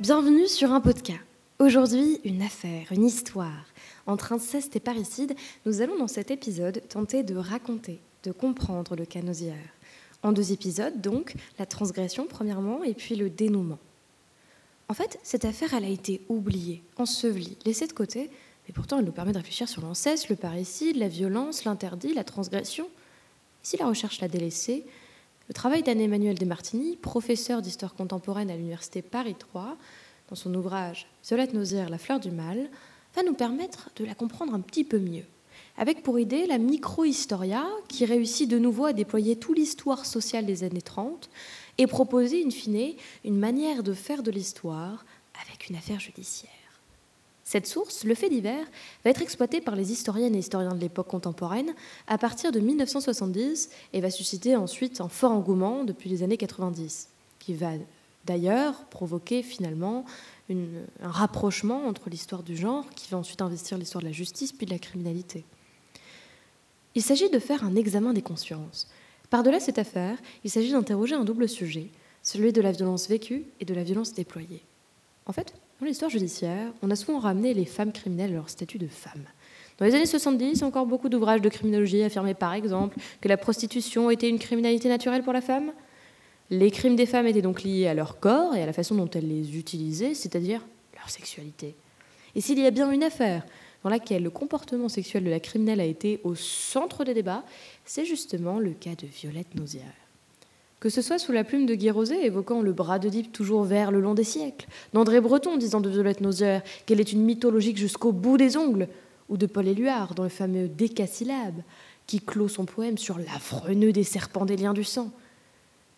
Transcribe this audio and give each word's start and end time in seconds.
Bienvenue 0.00 0.48
sur 0.48 0.72
un 0.72 0.82
podcast. 0.82 1.20
Aujourd'hui, 1.58 2.20
une 2.24 2.42
affaire, 2.42 2.88
une 2.90 3.06
histoire. 3.06 3.66
Entre 4.06 4.34
inceste 4.34 4.76
et 4.76 4.80
parricide, 4.80 5.34
nous 5.64 5.80
allons 5.80 5.98
dans 5.98 6.08
cet 6.08 6.30
épisode 6.30 6.82
tenter 6.90 7.22
de 7.22 7.36
raconter, 7.36 8.00
de 8.24 8.32
comprendre 8.32 8.96
le 8.96 9.06
cas 9.06 9.22
En 10.22 10.32
deux 10.32 10.52
épisodes, 10.52 11.00
donc, 11.00 11.34
la 11.58 11.64
transgression 11.64 12.26
premièrement 12.28 12.84
et 12.84 12.92
puis 12.92 13.16
le 13.16 13.30
dénouement. 13.30 13.78
En 14.90 14.92
fait, 14.92 15.20
cette 15.22 15.44
affaire, 15.44 15.72
elle 15.72 15.84
a 15.84 15.88
été 15.88 16.20
oubliée, 16.28 16.82
ensevelie, 16.96 17.56
laissée 17.64 17.86
de 17.86 17.92
côté, 17.92 18.28
mais 18.66 18.74
pourtant 18.74 18.98
elle 18.98 19.04
nous 19.04 19.12
permet 19.12 19.30
de 19.30 19.38
réfléchir 19.38 19.68
sur 19.68 19.82
l'inceste, 19.82 20.28
le 20.30 20.34
parricide, 20.34 20.96
la 20.96 21.06
violence, 21.06 21.64
l'interdit, 21.64 22.12
la 22.12 22.24
transgression. 22.24 22.88
si 23.62 23.76
la 23.76 23.86
recherche 23.86 24.20
l'a 24.20 24.26
délaissée, 24.26 24.84
le 25.46 25.54
travail 25.54 25.84
d'Anne-Emmanuel 25.84 26.36
Desmartini, 26.36 26.96
professeur 26.96 27.62
d'histoire 27.62 27.94
contemporaine 27.94 28.50
à 28.50 28.56
l'université 28.56 29.00
Paris 29.00 29.36
3, 29.38 29.76
dans 30.28 30.34
son 30.34 30.52
ouvrage 30.56 31.06
Violette 31.24 31.54
Nausière, 31.54 31.88
La 31.88 31.98
fleur 31.98 32.18
du 32.18 32.32
mal, 32.32 32.68
va 33.14 33.22
nous 33.22 33.34
permettre 33.34 33.90
de 33.94 34.04
la 34.04 34.16
comprendre 34.16 34.54
un 34.54 34.60
petit 34.60 34.82
peu 34.82 34.98
mieux. 34.98 35.24
Avec 35.76 36.02
pour 36.02 36.18
idée 36.18 36.46
la 36.46 36.58
micro-historia 36.58 37.66
qui 37.88 38.04
réussit 38.04 38.48
de 38.48 38.58
nouveau 38.58 38.84
à 38.84 38.92
déployer 38.92 39.36
toute 39.36 39.56
l'histoire 39.56 40.04
sociale 40.04 40.44
des 40.44 40.62
années 40.64 40.82
30 40.82 41.30
et 41.78 41.86
proposer, 41.86 42.44
in 42.44 42.50
fine, 42.50 42.94
une 43.24 43.38
manière 43.38 43.82
de 43.82 43.94
faire 43.94 44.22
de 44.22 44.30
l'histoire 44.30 45.04
avec 45.42 45.68
une 45.68 45.76
affaire 45.76 46.00
judiciaire. 46.00 46.50
Cette 47.44 47.66
source, 47.66 48.04
le 48.04 48.14
fait 48.14 48.28
divers, 48.28 48.66
va 49.04 49.10
être 49.10 49.22
exploitée 49.22 49.60
par 49.60 49.74
les 49.74 49.90
historiennes 49.90 50.36
et 50.36 50.38
historiens 50.38 50.74
de 50.74 50.80
l'époque 50.80 51.08
contemporaine 51.08 51.74
à 52.06 52.16
partir 52.16 52.52
de 52.52 52.60
1970 52.60 53.70
et 53.92 54.00
va 54.00 54.10
susciter 54.10 54.54
ensuite 54.54 55.00
un 55.00 55.08
fort 55.08 55.32
engouement 55.32 55.82
depuis 55.82 56.08
les 56.10 56.22
années 56.22 56.36
90, 56.36 57.08
qui 57.40 57.54
va 57.54 57.70
d'ailleurs 58.24 58.84
provoquer 58.84 59.42
finalement 59.42 60.04
un 60.48 61.10
rapprochement 61.10 61.86
entre 61.86 62.10
l'histoire 62.10 62.42
du 62.42 62.56
genre, 62.56 62.88
qui 62.90 63.10
va 63.10 63.18
ensuite 63.18 63.42
investir 63.42 63.78
l'histoire 63.78 64.02
de 64.02 64.08
la 64.08 64.12
justice, 64.12 64.52
puis 64.52 64.66
de 64.66 64.72
la 64.72 64.78
criminalité. 64.78 65.44
Il 66.94 67.02
s'agit 67.02 67.30
de 67.30 67.38
faire 67.38 67.64
un 67.64 67.76
examen 67.76 68.12
des 68.12 68.22
consciences. 68.22 68.88
Par-delà 69.30 69.60
cette 69.60 69.78
affaire, 69.78 70.18
il 70.42 70.50
s'agit 70.50 70.72
d'interroger 70.72 71.14
un 71.14 71.24
double 71.24 71.48
sujet, 71.48 71.88
celui 72.22 72.52
de 72.52 72.60
la 72.60 72.72
violence 72.72 73.08
vécue 73.08 73.44
et 73.60 73.64
de 73.64 73.74
la 73.74 73.84
violence 73.84 74.12
déployée. 74.12 74.62
En 75.26 75.32
fait, 75.32 75.54
dans 75.80 75.86
l'histoire 75.86 76.10
judiciaire, 76.10 76.72
on 76.82 76.90
a 76.90 76.96
souvent 76.96 77.20
ramené 77.20 77.54
les 77.54 77.64
femmes 77.64 77.92
criminelles 77.92 78.32
à 78.32 78.34
leur 78.34 78.50
statut 78.50 78.78
de 78.78 78.88
femmes. 78.88 79.24
Dans 79.78 79.86
les 79.86 79.94
années 79.94 80.04
70, 80.04 80.62
encore 80.62 80.84
beaucoup 80.84 81.08
d'ouvrages 81.08 81.40
de 81.40 81.48
criminologie 81.48 82.02
affirmaient 82.02 82.34
par 82.34 82.52
exemple 82.52 82.98
que 83.20 83.28
la 83.28 83.36
prostitution 83.36 84.10
était 84.10 84.28
une 84.28 84.38
criminalité 84.38 84.88
naturelle 84.88 85.22
pour 85.22 85.32
la 85.32 85.40
femme, 85.40 85.72
les 86.50 86.72
crimes 86.72 86.96
des 86.96 87.06
femmes 87.06 87.28
étaient 87.28 87.42
donc 87.42 87.62
liés 87.62 87.86
à 87.86 87.94
leur 87.94 88.18
corps 88.18 88.56
et 88.56 88.62
à 88.62 88.66
la 88.66 88.72
façon 88.72 88.96
dont 88.96 89.08
elles 89.08 89.28
les 89.28 89.56
utilisaient, 89.56 90.14
c'est-à-dire 90.14 90.60
leur 90.96 91.08
sexualité. 91.08 91.76
Et 92.34 92.40
s'il 92.40 92.58
y 92.58 92.66
a 92.66 92.70
bien 92.70 92.90
une 92.90 93.04
affaire 93.04 93.46
dans 93.82 93.90
laquelle 93.90 94.22
le 94.22 94.30
comportement 94.30 94.88
sexuel 94.88 95.24
de 95.24 95.30
la 95.30 95.40
criminelle 95.40 95.80
a 95.80 95.84
été 95.84 96.20
au 96.24 96.34
centre 96.34 97.04
des 97.04 97.14
débats, 97.14 97.44
c'est 97.84 98.04
justement 98.04 98.58
le 98.58 98.70
cas 98.70 98.94
de 98.94 99.06
Violette 99.06 99.54
Nausière. 99.54 99.84
Que 100.80 100.88
ce 100.88 101.02
soit 101.02 101.18
sous 101.18 101.32
la 101.32 101.44
plume 101.44 101.66
de 101.66 101.74
Guy 101.74 101.90
Rosé 101.90 102.24
évoquant 102.24 102.62
le 102.62 102.72
bras 102.72 102.98
de 102.98 103.08
Dieppe 103.08 103.32
toujours 103.32 103.64
vert 103.64 103.90
le 103.90 104.00
long 104.00 104.14
des 104.14 104.24
siècles, 104.24 104.66
d'André 104.92 105.20
Breton 105.20 105.56
disant 105.56 105.80
de 105.80 105.90
Violette 105.90 106.22
Nausière 106.22 106.62
qu'elle 106.86 107.00
est 107.00 107.12
une 107.12 107.22
mythologique 107.22 107.76
jusqu'au 107.76 108.12
bout 108.12 108.38
des 108.38 108.56
ongles, 108.56 108.88
ou 109.28 109.36
de 109.36 109.46
Paul 109.46 109.68
Éluard 109.68 110.14
dans 110.14 110.24
le 110.24 110.28
fameux 110.28 110.68
décasyllabe 110.68 111.62
qui 112.06 112.20
clôt 112.20 112.48
son 112.48 112.64
poème 112.64 112.98
sur 112.98 113.18
l'affreux 113.18 113.74
nœud 113.74 113.92
des 113.92 114.04
serpents 114.04 114.44
des 114.44 114.56
liens 114.56 114.74
du 114.74 114.82
sang, 114.82 115.12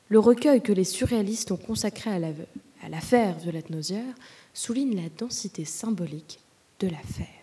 le 0.09 0.19
recueil 0.19 0.61
que 0.61 0.73
les 0.73 0.85
surréalistes 0.85 1.53
ont 1.53 1.57
consacré 1.57 2.11
à 2.11 2.89
l'affaire 2.91 3.39
Violette 3.39 3.71
Nausière 3.71 4.15
souligne 4.53 4.97
la 4.97 5.09
densité 5.17 5.65
symbolique 5.65 6.39
de 6.81 6.89
l'affaire. 6.89 7.42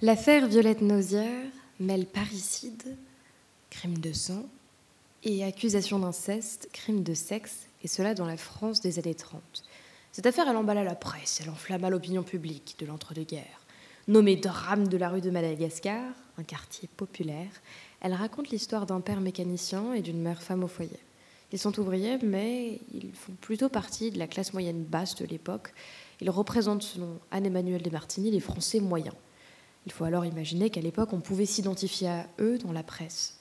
L'affaire 0.00 0.46
Violette 0.46 0.80
Nausière 0.80 1.44
mêle 1.80 2.06
parricide, 2.06 2.96
crime 3.68 3.98
de 3.98 4.12
sang, 4.12 4.46
et 5.24 5.44
accusation 5.44 5.98
d'inceste, 5.98 6.68
crime 6.72 7.02
de 7.02 7.14
sexe, 7.14 7.66
et 7.82 7.88
cela 7.88 8.14
dans 8.14 8.26
la 8.26 8.36
France 8.36 8.80
des 8.80 8.98
années 8.98 9.14
30. 9.14 9.42
Cette 10.12 10.26
affaire, 10.26 10.48
elle 10.48 10.56
emballa 10.56 10.84
la 10.84 10.94
presse, 10.94 11.40
elle 11.42 11.50
enflamma 11.50 11.90
l'opinion 11.90 12.22
publique 12.22 12.76
de 12.78 12.86
l'entre-deux-guerres. 12.86 13.60
Nommée 14.06 14.36
Drame 14.36 14.88
de 14.88 14.96
la 14.96 15.10
rue 15.10 15.20
de 15.20 15.30
Madagascar, 15.30 16.12
un 16.38 16.42
quartier 16.42 16.88
populaire, 16.96 17.50
elle 18.00 18.14
raconte 18.14 18.50
l'histoire 18.50 18.86
d'un 18.86 19.00
père 19.00 19.20
mécanicien 19.20 19.92
et 19.92 20.00
d'une 20.00 20.22
mère 20.22 20.42
femme 20.42 20.64
au 20.64 20.68
foyer. 20.68 20.98
Ils 21.52 21.58
sont 21.58 21.78
ouvriers, 21.78 22.18
mais 22.22 22.80
ils 22.92 23.12
font 23.12 23.32
plutôt 23.40 23.68
partie 23.68 24.10
de 24.10 24.18
la 24.18 24.26
classe 24.26 24.52
moyenne 24.52 24.84
basse 24.84 25.16
de 25.16 25.26
l'époque. 25.26 25.72
Ils 26.20 26.30
représentent, 26.30 26.82
selon 26.82 27.18
Anne-Emmanuel 27.30 27.82
Desmartini, 27.82 28.30
les 28.30 28.40
Français 28.40 28.80
moyens. 28.80 29.14
Il 29.86 29.92
faut 29.92 30.04
alors 30.04 30.26
imaginer 30.26 30.70
qu'à 30.70 30.80
l'époque, 30.80 31.12
on 31.12 31.20
pouvait 31.20 31.46
s'identifier 31.46 32.08
à 32.08 32.26
eux 32.40 32.58
dans 32.58 32.72
la 32.72 32.82
presse. 32.82 33.38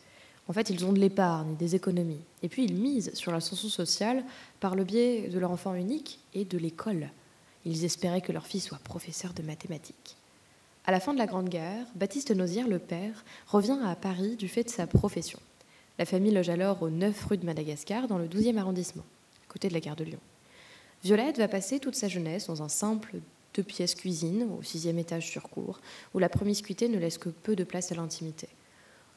En 0.48 0.54
fait, 0.54 0.70
ils 0.70 0.86
ont 0.86 0.94
de 0.94 1.00
l'épargne 1.00 1.56
des 1.58 1.76
économies. 1.76 2.22
Et 2.42 2.48
puis, 2.48 2.64
ils 2.64 2.76
misent 2.76 3.14
sur 3.14 3.32
l'ascension 3.32 3.68
sociale 3.68 4.24
par 4.60 4.76
le 4.76 4.86
biais 4.86 5.28
de 5.28 5.40
leur 5.40 5.52
enfant 5.52 5.74
unique 5.74 6.20
et 6.34 6.46
de 6.46 6.58
l'école. 6.58 7.10
Ils 7.66 7.84
espéraient 7.84 8.22
que 8.22 8.32
leur 8.32 8.48
fils 8.48 8.64
soit 8.64 8.78
professeur 8.78 9.34
de 9.34 9.44
mathématiques. 9.44 10.16
À 10.86 10.92
la 10.92 11.02
fin 11.02 11.14
de 11.14 11.18
la 11.18 11.26
Grande 11.26 11.50
Guerre, 11.50 11.86
Baptiste 11.96 12.32
Nausière, 12.32 12.70
le 12.70 12.80
père, 12.80 13.26
revient 13.48 13.78
à 13.84 13.96
Paris 13.98 14.38
du 14.38 14.48
fait 14.48 14.64
de 14.64 14.70
sa 14.70 14.88
profession. 14.88 15.40
La 16.00 16.06
famille 16.06 16.32
loge 16.32 16.48
alors 16.48 16.82
au 16.82 16.90
9 16.90 17.26
rue 17.26 17.38
de 17.38 17.46
Madagascar, 17.46 18.08
dans 18.08 18.18
le 18.18 18.28
12e 18.28 18.58
arrondissement, 18.58 19.04
à 19.50 19.52
côté 19.52 19.68
de 19.68 19.74
la 19.74 19.82
gare 19.82 19.98
de 19.98 20.06
Lyon. 20.06 20.20
Violette 21.04 21.38
va 21.38 21.48
passer 21.48 21.80
toute 21.80 21.96
sa 21.96 22.08
jeunesse 22.08 22.48
dans 22.48 22.64
un 22.64 22.70
simple 22.70 23.18
deux 23.54 23.64
pièces 23.64 23.96
cuisine 23.96 24.48
au 24.58 24.62
sixième 24.62 25.00
étage 25.00 25.30
sur 25.30 25.50
cour, 25.50 25.80
où 26.14 26.20
la 26.20 26.30
promiscuité 26.30 26.90
ne 26.90 27.00
laisse 27.00 27.18
que 27.18 27.30
peu 27.30 27.56
de 27.56 27.64
place 27.64 27.92
à 27.92 27.96
l'intimité. 27.96 28.48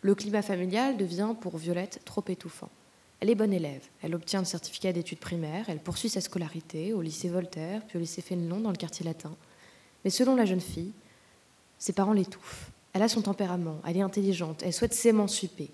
Le 0.01 0.15
climat 0.15 0.43
familial 0.43 0.97
devient 0.97 1.35
pour 1.39 1.59
Violette 1.59 2.01
trop 2.07 2.25
étouffant. 2.27 2.71
Elle 3.21 3.29
est 3.29 3.35
bonne 3.35 3.53
élève, 3.53 3.83
elle 4.03 4.15
obtient 4.15 4.41
le 4.41 4.47
certificat 4.47 4.95
d'études 4.95 5.19
primaires, 5.19 5.67
elle 5.69 5.79
poursuit 5.79 6.09
sa 6.09 6.23
scolarité 6.23 6.95
au 6.95 7.03
lycée 7.03 7.29
Voltaire, 7.29 7.83
puis 7.87 7.99
au 7.99 8.01
lycée 8.01 8.23
Fénelon 8.23 8.61
dans 8.61 8.71
le 8.71 8.77
quartier 8.77 9.05
latin. 9.05 9.37
Mais 10.05 10.11
selon 10.11 10.37
la 10.37 10.47
jeune 10.47 10.63
fille, 10.63 10.93
ses 11.79 11.93
parents 11.93 12.15
l'étouffent. 12.15 12.71
Elle 12.95 13.03
a 13.03 13.09
son 13.09 13.21
tempérament, 13.21 13.79
elle 13.87 13.99
est 13.99 14.03
intelligente, 14.03 14.63
elle 14.65 14.73
souhaite 14.73 14.95
s'émanciper. 14.95 15.71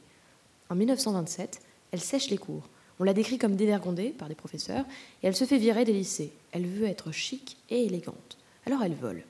En 0.68 0.74
1927, 0.74 1.60
elle 1.92 2.00
sèche 2.00 2.30
les 2.30 2.38
cours. 2.38 2.68
On 2.98 3.04
la 3.04 3.14
décrit 3.14 3.38
comme 3.38 3.56
dévergondée 3.56 4.10
par 4.10 4.28
des 4.28 4.34
professeurs 4.34 4.84
et 5.22 5.26
elle 5.26 5.36
se 5.36 5.44
fait 5.44 5.58
virer 5.58 5.84
des 5.84 5.92
lycées. 5.92 6.32
Elle 6.52 6.66
veut 6.66 6.86
être 6.86 7.12
chic 7.12 7.56
et 7.70 7.84
élégante. 7.84 8.38
Alors 8.64 8.82
elle 8.82 8.94
vole. 8.94 9.22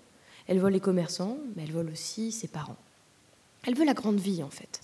Elle 0.46 0.60
vole 0.60 0.72
les 0.72 0.80
commerçants, 0.80 1.38
mais 1.54 1.64
elle 1.64 1.72
vole 1.72 1.90
aussi 1.90 2.30
ses 2.30 2.48
parents. 2.48 2.76
Elle 3.66 3.74
veut 3.74 3.84
la 3.84 3.94
grande 3.94 4.20
vie 4.20 4.42
en 4.42 4.50
fait. 4.50 4.80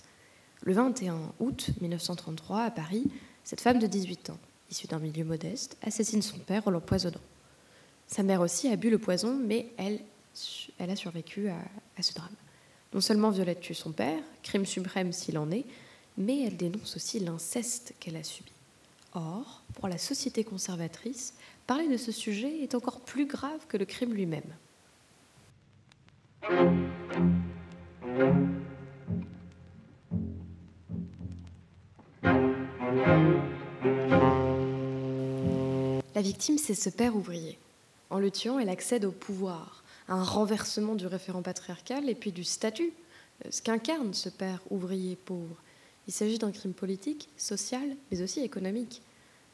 Le 0.63 0.73
21 0.73 1.17
août 1.39 1.69
1933, 1.81 2.63
à 2.63 2.71
Paris, 2.71 3.05
cette 3.43 3.61
femme 3.61 3.79
de 3.79 3.87
18 3.87 4.29
ans, 4.29 4.37
issue 4.71 4.87
d'un 4.87 4.99
milieu 4.99 5.23
modeste, 5.23 5.77
assassine 5.81 6.21
son 6.21 6.39
père 6.39 6.67
en 6.67 6.71
l'empoisonnant. 6.71 7.21
Sa 8.07 8.23
mère 8.23 8.41
aussi 8.41 8.67
a 8.67 8.75
bu 8.75 8.89
le 8.89 8.97
poison, 8.97 9.35
mais 9.35 9.67
elle 9.77 9.99
elle 10.79 10.89
a 10.89 10.95
survécu 10.95 11.49
à, 11.49 12.01
ce 12.01 12.13
drame. 12.13 12.33
Non 12.93 13.01
seulement 13.01 13.29
Violette 13.29 13.61
tue 13.61 13.73
son 13.73 13.91
père, 13.91 14.19
crime 14.41 14.65
suprême 14.65 15.11
s'il 15.11 15.37
en 15.37 15.51
est, 15.51 15.65
mais 16.17 16.45
elle 16.45 16.57
dénonce 16.57 16.95
aussi 16.95 17.19
l'inceste 17.19 17.93
qu'elle 17.99 18.15
a 18.15 18.23
subi. 18.23 18.52
Or, 19.15 19.63
pour 19.75 19.87
la 19.87 19.99
société 19.99 20.43
conservatrice, 20.43 21.35
parler 21.67 21.87
de 21.87 21.97
ce 21.97 22.11
sujet 22.11 22.59
est 22.61 22.73
encore 22.73 23.01
plus 23.01 23.27
grave 23.27 23.67
que 23.67 23.77
le 23.77 23.85
crime 23.85 24.13
lui-même. 24.13 24.41
La 36.15 36.21
victime, 36.21 36.57
c'est 36.57 36.75
ce 36.75 36.89
père 36.89 37.15
ouvrier. 37.15 37.57
En 38.09 38.19
le 38.19 38.31
tuant, 38.31 38.59
elle 38.59 38.69
accède 38.69 39.05
au 39.05 39.11
pouvoir, 39.11 39.83
un 40.07 40.23
renversement 40.23 40.95
du 40.95 41.07
référent 41.07 41.41
patriarcal 41.41 42.09
et 42.09 42.15
puis 42.15 42.31
du 42.31 42.43
statut, 42.43 42.93
euh, 43.45 43.49
ce 43.51 43.61
qu'incarne 43.61 44.13
ce 44.13 44.29
père 44.29 44.59
ouvrier 44.69 45.15
pauvre. 45.15 45.55
Il 46.07 46.13
s'agit 46.13 46.37
d'un 46.37 46.51
crime 46.51 46.73
politique, 46.73 47.29
social, 47.37 47.95
mais 48.11 48.21
aussi 48.21 48.41
économique. 48.41 49.01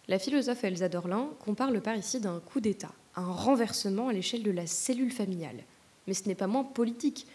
La 0.07 0.17
philosophe 0.17 0.63
Elsa 0.63 0.89
Dorlin 0.89 1.29
compare 1.39 1.69
le 1.69 1.81
parricide 1.81 2.25
à 2.25 2.31
un 2.31 2.39
coup 2.39 2.59
d'État, 2.59 2.91
un 3.15 3.31
renversement 3.31 4.07
à 4.07 4.13
l'échelle 4.13 4.41
de 4.41 4.51
la 4.51 4.65
cellule 4.65 5.11
familiale. 5.11 5.63
Mais 6.07 6.15
ce 6.15 6.27
n'est 6.27 6.35
pas 6.35 6.47
moins 6.47 6.63
politique. 6.63 7.27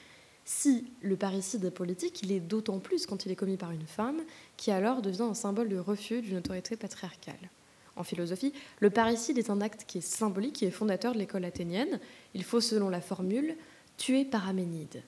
Si 0.45 0.85
le 1.01 1.17
parricide 1.17 1.65
est 1.65 1.71
politique, 1.71 2.23
il 2.23 2.33
est 2.33 2.41
d'autant 2.41 2.81
plus 2.81 3.07
quand 3.07 3.25
il 3.25 3.33
est 3.33 3.37
commis 3.37 3.57
par 3.57 3.71
une 3.71 3.87
femme, 3.87 4.21
qui 4.57 4.73
alors 4.73 5.03
devient 5.03 5.23
un 5.23 5.35
symbole 5.35 5.69
de 5.69 5.79
refus 5.79 6.21
d'une 6.21 6.39
autorité 6.39 6.77
patriarcale. 6.77 7.51
en 7.97 8.03
philosophie, 8.03 8.53
le 8.81 8.91
parricide 8.91 9.39
est 9.39 9.51
un 9.51 9.61
acte 9.61 9.85
qui 9.87 9.99
est 9.99 10.01
symbolique, 10.01 10.55
qui 10.55 10.65
est 10.65 10.73
fondateur 10.73 11.15
de 11.15 11.19
l'école 11.19 11.45
athénienne. 11.45 12.01
Il 12.35 12.43
faut, 12.43 12.61
selon 12.61 12.89
la 12.89 13.01
formule, 13.01 13.55
tuer 13.97 14.25
par 14.25 14.49
Aménide. 14.49 15.05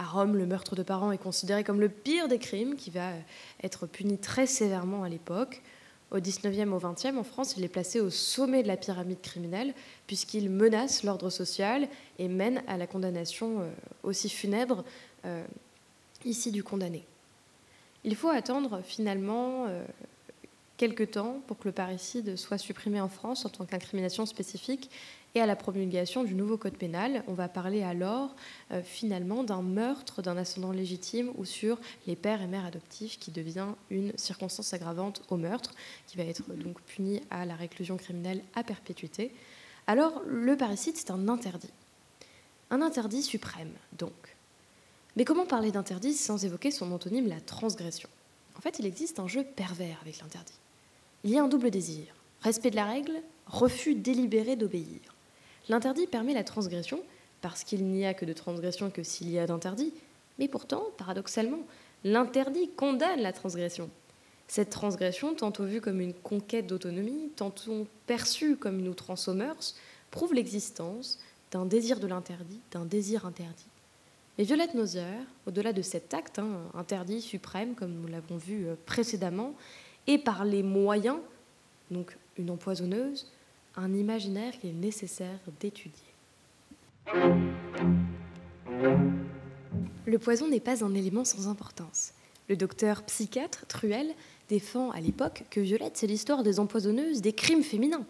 À 0.00 0.04
Rome, 0.04 0.36
le 0.36 0.46
meurtre 0.46 0.76
de 0.76 0.84
parents 0.84 1.10
est 1.10 1.18
considéré 1.18 1.64
comme 1.64 1.80
le 1.80 1.88
pire 1.88 2.28
des 2.28 2.38
crimes, 2.38 2.76
qui 2.76 2.90
va 2.90 3.10
être 3.64 3.88
puni 3.88 4.16
très 4.16 4.46
sévèrement 4.46 5.02
à 5.02 5.08
l'époque. 5.08 5.60
Au 6.12 6.18
19e 6.18 6.70
au 6.70 6.78
20e, 6.78 7.16
en 7.18 7.24
France, 7.24 7.56
il 7.56 7.64
est 7.64 7.68
placé 7.68 8.00
au 8.00 8.08
sommet 8.08 8.62
de 8.62 8.68
la 8.68 8.76
pyramide 8.76 9.20
criminelle, 9.20 9.74
puisqu'il 10.06 10.50
menace 10.50 11.02
l'ordre 11.02 11.30
social 11.30 11.88
et 12.20 12.28
mène 12.28 12.62
à 12.68 12.76
la 12.76 12.86
condamnation 12.86 13.60
euh, 13.60 13.70
aussi 14.04 14.28
funèbre 14.28 14.84
euh, 15.24 15.44
ici 16.24 16.52
du 16.52 16.62
condamné. 16.62 17.04
Il 18.04 18.14
faut 18.14 18.28
attendre 18.28 18.80
finalement 18.84 19.66
euh, 19.66 19.84
quelques 20.76 21.10
temps 21.10 21.42
pour 21.48 21.58
que 21.58 21.66
le 21.66 21.72
parricide 21.72 22.36
soit 22.36 22.56
supprimé 22.56 23.00
en 23.00 23.08
France 23.08 23.44
en 23.44 23.48
tant 23.48 23.66
qu'incrimination 23.66 24.26
spécifique 24.26 24.90
et 25.38 25.40
à 25.40 25.46
la 25.46 25.54
promulgation 25.54 26.24
du 26.24 26.34
nouveau 26.34 26.56
code 26.56 26.76
pénal. 26.76 27.22
On 27.28 27.32
va 27.32 27.48
parler 27.48 27.84
alors 27.84 28.34
euh, 28.72 28.82
finalement 28.82 29.44
d'un 29.44 29.62
meurtre 29.62 30.20
d'un 30.20 30.36
ascendant 30.36 30.72
légitime 30.72 31.30
ou 31.36 31.44
sur 31.44 31.78
les 32.08 32.16
pères 32.16 32.42
et 32.42 32.48
mères 32.48 32.64
adoptifs 32.64 33.20
qui 33.20 33.30
devient 33.30 33.68
une 33.88 34.12
circonstance 34.18 34.74
aggravante 34.74 35.22
au 35.30 35.36
meurtre, 35.36 35.74
qui 36.08 36.16
va 36.16 36.24
être 36.24 36.42
donc 36.54 36.80
puni 36.82 37.22
à 37.30 37.46
la 37.46 37.54
réclusion 37.54 37.96
criminelle 37.96 38.42
à 38.56 38.64
perpétuité. 38.64 39.32
Alors 39.86 40.22
le 40.26 40.56
parricide, 40.56 40.96
c'est 40.96 41.12
un 41.12 41.28
interdit. 41.28 41.70
Un 42.70 42.82
interdit 42.82 43.22
suprême, 43.22 43.72
donc. 43.96 44.12
Mais 45.16 45.24
comment 45.24 45.46
parler 45.46 45.70
d'interdit 45.70 46.14
sans 46.14 46.44
évoquer 46.44 46.72
son 46.72 46.90
antonyme, 46.90 47.28
la 47.28 47.40
transgression? 47.40 48.08
En 48.56 48.60
fait, 48.60 48.80
il 48.80 48.86
existe 48.86 49.20
un 49.20 49.28
jeu 49.28 49.44
pervers 49.44 49.98
avec 50.02 50.20
l'interdit. 50.20 50.58
Il 51.22 51.30
y 51.30 51.38
a 51.38 51.44
un 51.44 51.48
double 51.48 51.70
désir. 51.70 52.06
Respect 52.42 52.70
de 52.70 52.76
la 52.76 52.86
règle, 52.86 53.22
refus 53.46 53.94
délibéré 53.94 54.56
d'obéir. 54.56 54.98
L'interdit 55.68 56.06
permet 56.06 56.34
la 56.34 56.44
transgression, 56.44 57.00
parce 57.40 57.64
qu'il 57.64 57.84
n'y 57.84 58.06
a 58.06 58.14
que 58.14 58.24
de 58.24 58.32
transgression 58.32 58.90
que 58.90 59.02
s'il 59.02 59.30
y 59.30 59.38
a 59.38 59.46
d'interdit, 59.46 59.92
mais 60.38 60.48
pourtant, 60.48 60.84
paradoxalement, 60.96 61.60
l'interdit 62.04 62.70
condamne 62.76 63.20
la 63.20 63.32
transgression. 63.32 63.90
Cette 64.46 64.70
transgression, 64.70 65.34
tantôt 65.34 65.64
vue 65.64 65.80
comme 65.80 66.00
une 66.00 66.14
conquête 66.14 66.66
d'autonomie, 66.66 67.30
tantôt 67.36 67.86
perçue 68.06 68.56
comme 68.56 68.78
une 68.78 68.88
outrance 68.88 69.28
aux 69.28 69.34
mœurs, 69.34 69.76
prouve 70.10 70.32
l'existence 70.32 71.18
d'un 71.50 71.66
désir 71.66 72.00
de 72.00 72.06
l'interdit, 72.06 72.60
d'un 72.70 72.84
désir 72.84 73.26
interdit. 73.26 73.66
Mais 74.38 74.44
Violette 74.44 74.74
Nozière, 74.74 75.20
au-delà 75.46 75.72
de 75.72 75.82
cet 75.82 76.14
acte, 76.14 76.38
hein, 76.38 76.48
interdit 76.74 77.20
suprême, 77.20 77.74
comme 77.74 77.92
nous 77.92 78.08
l'avons 78.08 78.36
vu 78.36 78.66
euh, 78.66 78.74
précédemment, 78.86 79.54
et 80.06 80.16
par 80.16 80.44
les 80.44 80.62
moyens, 80.62 81.18
donc 81.90 82.16
une 82.38 82.50
empoisonneuse, 82.50 83.26
un 83.78 83.94
imaginaire 83.94 84.58
qu'il 84.58 84.70
est 84.70 84.74
nécessaire 84.74 85.38
d'étudier. 85.60 85.92
Le 90.06 90.18
poison 90.18 90.48
n'est 90.48 90.60
pas 90.60 90.84
un 90.84 90.94
élément 90.94 91.24
sans 91.24 91.48
importance. 91.48 92.12
Le 92.48 92.56
docteur 92.56 93.02
psychiatre 93.04 93.66
Truel 93.66 94.14
défend 94.48 94.90
à 94.90 95.00
l'époque 95.00 95.44
que 95.50 95.60
Violette, 95.60 95.96
c'est 95.96 96.06
l'histoire 96.06 96.42
des 96.42 96.60
empoisonneuses, 96.60 97.20
des 97.20 97.32
crimes 97.32 97.62
féminins 97.62 98.06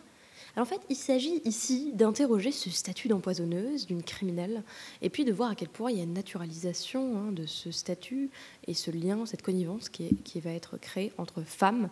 en 0.61 0.65
fait, 0.65 0.81
il 0.88 0.97
s'agit 0.97 1.41
ici 1.44 1.93
d'interroger 1.94 2.50
ce 2.50 2.70
statut 2.70 3.09
d'empoisonneuse, 3.09 3.87
d'une 3.87 4.03
criminelle, 4.03 4.62
et 5.03 5.11
puis 5.11 5.25
de 5.25 5.32
voir 5.32 5.50
à 5.50 5.55
quel 5.55 5.69
point 5.69 5.91
il 5.91 5.99
y 5.99 6.00
a 6.00 6.05
une 6.05 6.15
naturalisation 6.15 7.19
hein, 7.19 7.32
de 7.32 7.47
ce 7.47 7.70
statut 7.70 8.31
et 8.67 8.75
ce 8.75 8.91
lien, 8.91 9.25
cette 9.26 9.43
connivence 9.43 9.88
qui, 9.88 10.41
va 10.41 10.50
être 10.50 10.79
créée 10.79 11.12
entre 11.19 11.43
femme 11.43 11.88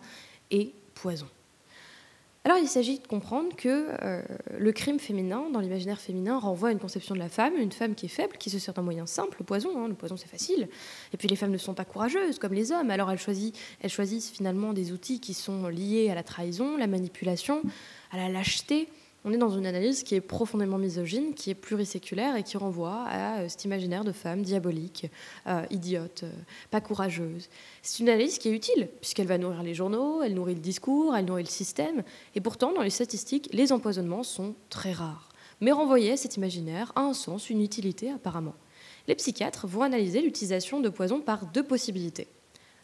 et 0.51 0.73
poison. 0.95 1.27
Alors 2.47 2.59
il 2.59 2.69
s'agit 2.69 2.99
de 2.99 3.05
comprendre 3.05 3.53
que 3.57 3.89
euh, 4.01 4.21
le 4.57 4.71
crime 4.71 4.99
féminin, 4.99 5.49
dans 5.51 5.59
l'imaginaire 5.59 5.99
féminin, 5.99 6.39
renvoie 6.39 6.69
à 6.69 6.71
une 6.71 6.79
conception 6.79 7.13
de 7.13 7.19
la 7.19 7.27
femme, 7.27 7.57
une 7.57 7.73
femme 7.73 7.93
qui 7.93 8.05
est 8.05 8.09
faible, 8.09 8.37
qui 8.37 8.49
se 8.49 8.57
sert 8.57 8.73
d'un 8.73 8.83
moyen 8.83 9.05
simple, 9.05 9.35
le 9.39 9.43
poison. 9.43 9.77
Hein, 9.77 9.89
le 9.89 9.95
poison 9.95 10.15
c'est 10.15 10.29
facile. 10.29 10.69
Et 11.13 11.17
puis 11.17 11.27
les 11.27 11.35
femmes 11.35 11.51
ne 11.51 11.57
sont 11.57 11.73
pas 11.73 11.83
courageuses 11.83 12.39
comme 12.39 12.53
les 12.53 12.71
hommes, 12.71 12.89
alors 12.89 13.11
elles 13.11 13.19
choisissent, 13.19 13.51
elles 13.81 13.89
choisissent 13.89 14.29
finalement 14.29 14.71
des 14.71 14.93
outils 14.93 15.19
qui 15.19 15.33
sont 15.33 15.67
liés 15.67 16.09
à 16.09 16.15
la 16.15 16.23
trahison, 16.23 16.77
la 16.77 16.87
manipulation, 16.87 17.63
à 18.11 18.15
la 18.17 18.29
lâcheté. 18.29 18.87
On 19.27 19.33
est 19.33 19.37
dans 19.37 19.49
une 19.49 19.65
analyse 19.65 20.03
qui 20.03 20.15
est 20.15 20.21
profondément 20.21 20.77
misogyne, 20.77 21.33
qui 21.33 21.49
est 21.49 21.53
pluriséculaire 21.53 22.37
et 22.37 22.43
qui 22.43 22.55
renvoie 22.55 23.03
à 23.09 23.39
euh, 23.39 23.49
cet 23.49 23.65
imaginaire 23.65 24.05
de 24.05 24.13
femme 24.13 24.41
diabolique, 24.41 25.11
euh, 25.47 25.65
idiote, 25.69 26.23
euh, 26.23 26.31
pas 26.71 26.79
courageuse. 26.79 27.49
C'est 27.81 27.99
une 27.99 28.07
analyse 28.07 28.37
qui 28.37 28.47
est 28.47 28.53
utile, 28.53 28.87
puisqu'elle 29.01 29.27
va 29.27 29.37
nourrir 29.37 29.63
les 29.63 29.73
journaux, 29.73 30.23
elle 30.23 30.33
nourrit 30.33 30.53
le 30.53 30.61
discours, 30.61 31.13
elle 31.13 31.25
nourrit 31.25 31.43
le 31.43 31.49
système. 31.49 32.03
Et 32.35 32.39
pourtant, 32.39 32.71
dans 32.71 32.83
les 32.83 32.89
statistiques, 32.89 33.49
les 33.51 33.73
empoisonnements 33.73 34.23
sont 34.23 34.55
très 34.69 34.93
rares. 34.93 35.27
Mais 35.59 35.73
renvoyer 35.73 36.15
cet 36.15 36.37
imaginaire 36.37 36.93
a 36.95 37.01
un 37.01 37.13
sens, 37.13 37.49
une 37.49 37.61
utilité 37.61 38.09
apparemment. 38.09 38.55
Les 39.09 39.15
psychiatres 39.15 39.67
vont 39.67 39.81
analyser 39.81 40.21
l'utilisation 40.21 40.79
de 40.79 40.87
poison 40.87 41.19
par 41.19 41.47
deux 41.47 41.63
possibilités. 41.63 42.29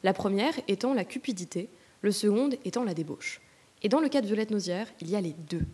La 0.04 0.12
première 0.12 0.56
étant 0.68 0.94
la 0.94 1.06
cupidité, 1.06 1.70
le 2.02 2.12
second 2.12 2.50
étant 2.66 2.84
la 2.84 2.94
débauche. 2.94 3.40
Et 3.82 3.88
dans 3.88 4.02
le 4.02 4.10
cas 4.10 4.20
de 4.20 4.28
Violette 4.28 4.52
Nozière, 4.52 4.88
il 5.00 5.10
y 5.10 5.16
a 5.16 5.22
les 5.22 5.36
deux. 5.50 5.66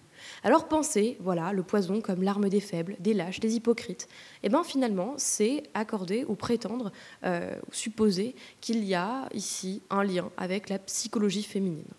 Alors 0.43 0.67
pensez, 0.67 1.17
voilà, 1.19 1.53
le 1.53 1.63
poison 1.63 2.01
comme 2.01 2.23
l'arme 2.23 2.49
des 2.49 2.59
faibles, 2.59 2.95
des 2.99 3.13
lâches, 3.13 3.39
des 3.39 3.55
hypocrites. 3.55 4.07
Et 4.43 4.47
eh 4.47 4.49
bien 4.49 4.63
finalement, 4.63 5.13
c'est 5.17 5.63
accorder 5.73 6.25
ou 6.27 6.35
prétendre, 6.35 6.91
euh, 7.23 7.55
supposer 7.71 8.35
qu'il 8.61 8.83
y 8.83 8.95
a 8.95 9.27
ici 9.33 9.81
un 9.89 10.03
lien 10.03 10.29
avec 10.37 10.69
la 10.69 10.79
psychologie 10.79 11.43
féminine. 11.43 11.91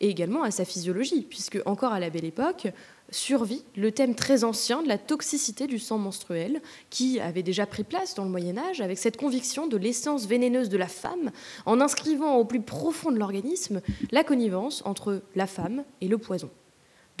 Et 0.00 0.08
également 0.08 0.42
à 0.42 0.50
sa 0.50 0.64
physiologie, 0.64 1.22
puisque 1.22 1.58
encore 1.66 1.92
à 1.92 2.00
la 2.00 2.08
belle 2.08 2.24
époque, 2.24 2.68
survit 3.10 3.64
le 3.76 3.92
thème 3.92 4.14
très 4.14 4.44
ancien 4.44 4.82
de 4.82 4.88
la 4.88 4.96
toxicité 4.96 5.66
du 5.66 5.78
sang 5.78 5.98
menstruel, 5.98 6.62
qui 6.88 7.20
avait 7.20 7.42
déjà 7.42 7.66
pris 7.66 7.84
place 7.84 8.14
dans 8.14 8.24
le 8.24 8.30
Moyen 8.30 8.56
Âge, 8.56 8.80
avec 8.80 8.98
cette 8.98 9.18
conviction 9.18 9.66
de 9.66 9.76
l'essence 9.76 10.26
vénéneuse 10.26 10.70
de 10.70 10.78
la 10.78 10.88
femme, 10.88 11.30
en 11.66 11.80
inscrivant 11.80 12.36
au 12.36 12.44
plus 12.46 12.62
profond 12.62 13.12
de 13.12 13.18
l'organisme 13.18 13.82
la 14.10 14.24
connivence 14.24 14.82
entre 14.86 15.22
la 15.34 15.46
femme 15.46 15.84
et 16.00 16.08
le 16.08 16.16
poison. 16.16 16.50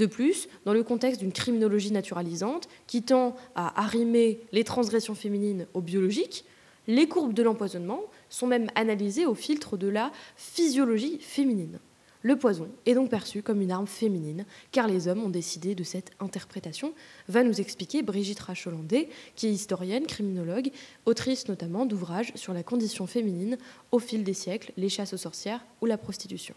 De 0.00 0.06
plus, 0.06 0.48
dans 0.64 0.72
le 0.72 0.82
contexte 0.82 1.20
d'une 1.20 1.30
criminologie 1.30 1.92
naturalisante 1.92 2.70
qui 2.86 3.02
tend 3.02 3.36
à 3.54 3.78
arrimer 3.82 4.40
les 4.50 4.64
transgressions 4.64 5.14
féminines 5.14 5.66
au 5.74 5.82
biologique, 5.82 6.46
les 6.88 7.06
courbes 7.06 7.34
de 7.34 7.42
l'empoisonnement 7.42 8.00
sont 8.30 8.46
même 8.46 8.70
analysées 8.76 9.26
au 9.26 9.34
filtre 9.34 9.76
de 9.76 9.88
la 9.88 10.10
physiologie 10.36 11.18
féminine. 11.20 11.78
Le 12.22 12.36
poison 12.36 12.68
est 12.86 12.94
donc 12.94 13.10
perçu 13.10 13.42
comme 13.42 13.60
une 13.60 13.72
arme 13.72 13.86
féminine, 13.86 14.46
car 14.72 14.88
les 14.88 15.06
hommes 15.06 15.22
ont 15.22 15.28
décidé 15.28 15.74
de 15.74 15.84
cette 15.84 16.12
interprétation, 16.18 16.94
va 17.28 17.42
nous 17.42 17.60
expliquer 17.60 18.00
Brigitte 18.00 18.40
Racholandé, 18.40 19.10
qui 19.36 19.48
est 19.48 19.52
historienne, 19.52 20.06
criminologue, 20.06 20.70
autrice 21.04 21.46
notamment 21.46 21.84
d'ouvrages 21.84 22.32
sur 22.36 22.54
la 22.54 22.62
condition 22.62 23.06
féminine 23.06 23.58
au 23.92 23.98
fil 23.98 24.24
des 24.24 24.32
siècles, 24.32 24.72
les 24.78 24.88
chasses 24.88 25.12
aux 25.12 25.18
sorcières 25.18 25.66
ou 25.82 25.86
la 25.86 25.98
prostitution. 25.98 26.54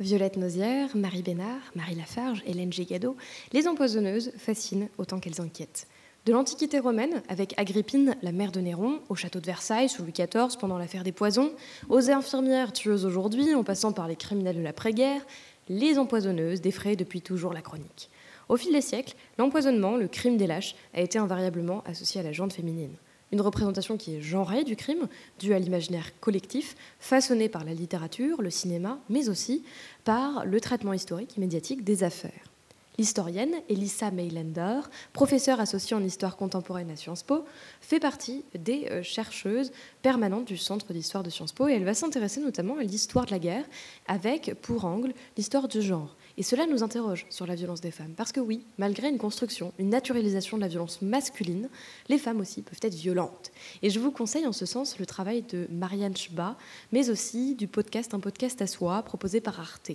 Violette 0.00 0.38
Nozière, 0.38 0.96
Marie 0.96 1.22
Bénard, 1.22 1.60
Marie 1.74 1.94
Lafarge, 1.94 2.42
Hélène 2.46 2.72
Gégado, 2.72 3.16
les 3.52 3.68
empoisonneuses 3.68 4.32
fascinent 4.38 4.88
autant 4.96 5.20
qu'elles 5.20 5.42
inquiètent. 5.42 5.86
De 6.24 6.32
l'Antiquité 6.32 6.78
romaine, 6.78 7.22
avec 7.28 7.52
Agrippine, 7.58 8.16
la 8.22 8.32
mère 8.32 8.50
de 8.50 8.60
Néron, 8.60 9.00
au 9.10 9.14
château 9.14 9.40
de 9.40 9.46
Versailles 9.46 9.90
sous 9.90 10.02
Louis 10.02 10.12
XIV 10.12 10.56
pendant 10.58 10.78
l'affaire 10.78 11.04
des 11.04 11.12
poisons, 11.12 11.52
aux 11.90 12.10
infirmières 12.10 12.72
tueuses 12.72 13.04
aujourd'hui, 13.04 13.54
en 13.54 13.62
passant 13.62 13.92
par 13.92 14.08
les 14.08 14.16
criminels 14.16 14.56
de 14.56 14.62
l'après-guerre, 14.62 15.20
les 15.68 15.98
empoisonneuses 15.98 16.62
défraient 16.62 16.96
depuis 16.96 17.20
toujours 17.20 17.52
la 17.52 17.60
chronique. 17.60 18.08
Au 18.48 18.56
fil 18.56 18.72
des 18.72 18.80
siècles, 18.80 19.14
l'empoisonnement, 19.36 19.98
le 19.98 20.08
crime 20.08 20.38
des 20.38 20.46
lâches, 20.46 20.76
a 20.94 21.02
été 21.02 21.18
invariablement 21.18 21.82
associé 21.84 22.20
à 22.20 22.24
la 22.24 22.32
jante 22.32 22.54
féminine. 22.54 22.96
Une 23.32 23.40
représentation 23.40 23.96
qui 23.96 24.16
est 24.16 24.20
genrée 24.20 24.64
du 24.64 24.74
crime, 24.74 25.06
due 25.38 25.54
à 25.54 25.58
l'imaginaire 25.58 26.18
collectif, 26.20 26.74
façonné 26.98 27.48
par 27.48 27.64
la 27.64 27.74
littérature, 27.74 28.42
le 28.42 28.50
cinéma, 28.50 28.98
mais 29.08 29.28
aussi 29.28 29.62
par 30.04 30.44
le 30.44 30.60
traitement 30.60 30.92
historique 30.92 31.34
et 31.36 31.40
médiatique 31.40 31.84
des 31.84 32.02
affaires. 32.02 32.50
L'historienne 32.98 33.54
Elissa 33.70 34.10
Meilander, 34.10 34.80
professeure 35.14 35.58
associée 35.58 35.96
en 35.96 36.04
histoire 36.04 36.36
contemporaine 36.36 36.90
à 36.90 36.96
Sciences 36.96 37.22
Po, 37.22 37.46
fait 37.80 38.00
partie 38.00 38.44
des 38.54 38.88
euh, 38.90 39.02
chercheuses 39.02 39.72
permanentes 40.02 40.46
du 40.46 40.58
Centre 40.58 40.92
d'histoire 40.92 41.22
de 41.22 41.30
Sciences 41.30 41.52
Po 41.52 41.66
et 41.66 41.72
elle 41.72 41.84
va 41.84 41.94
s'intéresser 41.94 42.40
notamment 42.40 42.76
à 42.76 42.82
l'histoire 42.82 43.24
de 43.24 43.30
la 43.30 43.38
guerre 43.38 43.64
avec 44.06 44.54
pour 44.60 44.84
angle 44.84 45.14
l'histoire 45.36 45.66
du 45.66 45.80
genre. 45.80 46.14
Et 46.40 46.42
cela 46.42 46.64
nous 46.64 46.82
interroge 46.82 47.26
sur 47.28 47.46
la 47.46 47.54
violence 47.54 47.82
des 47.82 47.90
femmes. 47.90 48.14
Parce 48.16 48.32
que 48.32 48.40
oui, 48.40 48.62
malgré 48.78 49.10
une 49.10 49.18
construction, 49.18 49.74
une 49.78 49.90
naturalisation 49.90 50.56
de 50.56 50.62
la 50.62 50.68
violence 50.68 51.02
masculine, 51.02 51.68
les 52.08 52.16
femmes 52.16 52.40
aussi 52.40 52.62
peuvent 52.62 52.80
être 52.80 52.94
violentes. 52.94 53.52
Et 53.82 53.90
je 53.90 54.00
vous 54.00 54.10
conseille 54.10 54.46
en 54.46 54.52
ce 54.54 54.64
sens 54.64 54.98
le 54.98 55.04
travail 55.04 55.42
de 55.42 55.66
Marianne 55.70 56.16
Schba, 56.16 56.56
mais 56.92 57.10
aussi 57.10 57.56
du 57.56 57.68
podcast 57.68 58.14
Un 58.14 58.20
podcast 58.20 58.62
à 58.62 58.66
soi 58.66 59.02
proposé 59.02 59.42
par 59.42 59.60
Arte. 59.60 59.90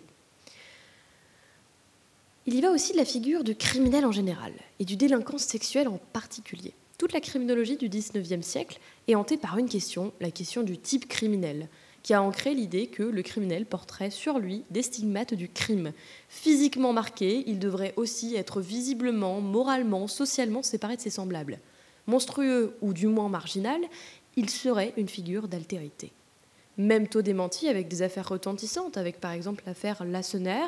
Il 2.46 2.54
y 2.54 2.62
va 2.62 2.70
aussi 2.70 2.92
de 2.92 2.98
la 2.98 3.06
figure 3.06 3.44
du 3.44 3.56
criminel 3.56 4.06
en 4.06 4.12
général 4.12 4.54
et 4.80 4.86
du 4.86 4.98
délinquant 4.98 5.40
sexuel 5.40 5.88
en 5.88 5.98
particulier. 6.14 6.74
Toute 7.00 7.14
la 7.14 7.22
criminologie 7.22 7.78
du 7.78 7.90
XIXe 7.90 8.46
siècle 8.46 8.80
est 9.08 9.16
hantée 9.16 9.38
par 9.38 9.58
une 9.58 9.68
question, 9.68 10.14
la 10.22 10.30
question 10.30 10.62
du 10.62 10.78
type 10.78 11.08
criminel. 11.08 11.70
Qui 12.06 12.14
a 12.14 12.22
ancré 12.22 12.54
l'idée 12.54 12.86
que 12.86 13.02
le 13.02 13.24
criminel 13.24 13.66
porterait 13.66 14.12
sur 14.12 14.38
lui 14.38 14.64
des 14.70 14.84
stigmates 14.84 15.34
du 15.34 15.50
crime. 15.50 15.92
Physiquement 16.30 16.94
marqué, 16.94 17.44
il 17.48 17.58
devrait 17.58 17.96
aussi 17.96 18.36
être 18.36 18.62
visiblement, 18.62 19.42
moralement, 19.42 20.06
socialement 20.08 20.62
séparé 20.62 20.98
de 20.98 21.02
ses 21.02 21.10
semblables. 21.10 21.58
Monstrueux 22.06 22.78
ou 22.82 22.94
du 22.94 23.08
moins 23.08 23.28
marginal, 23.28 23.82
il 24.36 24.52
serait 24.52 24.94
une 24.98 25.10
figure 25.10 25.48
d'altérité. 25.48 26.12
Même 26.78 27.08
taux 27.08 27.22
démenti 27.22 27.70
avec 27.70 27.88
des 27.88 28.02
affaires 28.02 28.28
retentissantes, 28.28 28.98
avec 28.98 29.20
par 29.20 29.32
exemple 29.32 29.64
l'affaire 29.66 30.04
Lassener, 30.04 30.66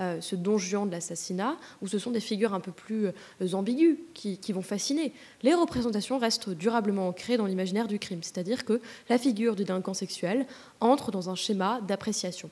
euh, 0.00 0.20
ce 0.20 0.34
don 0.34 0.58
Juan 0.58 0.86
de 0.86 0.92
l'assassinat, 0.92 1.56
où 1.80 1.86
ce 1.86 1.98
sont 1.98 2.10
des 2.10 2.20
figures 2.20 2.54
un 2.54 2.60
peu 2.60 2.72
plus 2.72 3.06
euh, 3.06 3.52
ambiguës 3.52 3.96
qui, 4.14 4.52
vont 4.52 4.62
fasciner. 4.62 5.12
Les 5.42 5.54
représentations 5.54 6.18
restent 6.18 6.50
durablement 6.50 7.08
ancrées 7.08 7.36
dans 7.36 7.46
l'imaginaire 7.46 7.86
du 7.86 7.98
crime, 7.98 8.22
c'est-à-dire 8.22 8.64
que 8.64 8.80
la 9.08 9.18
figure 9.18 9.54
du 9.54 9.64
délinquant 9.64 9.94
sexuel 9.94 10.46
entre 10.80 11.10
dans 11.10 11.30
un 11.30 11.34
schéma 11.34 11.80
d'appréciation. 11.86 12.50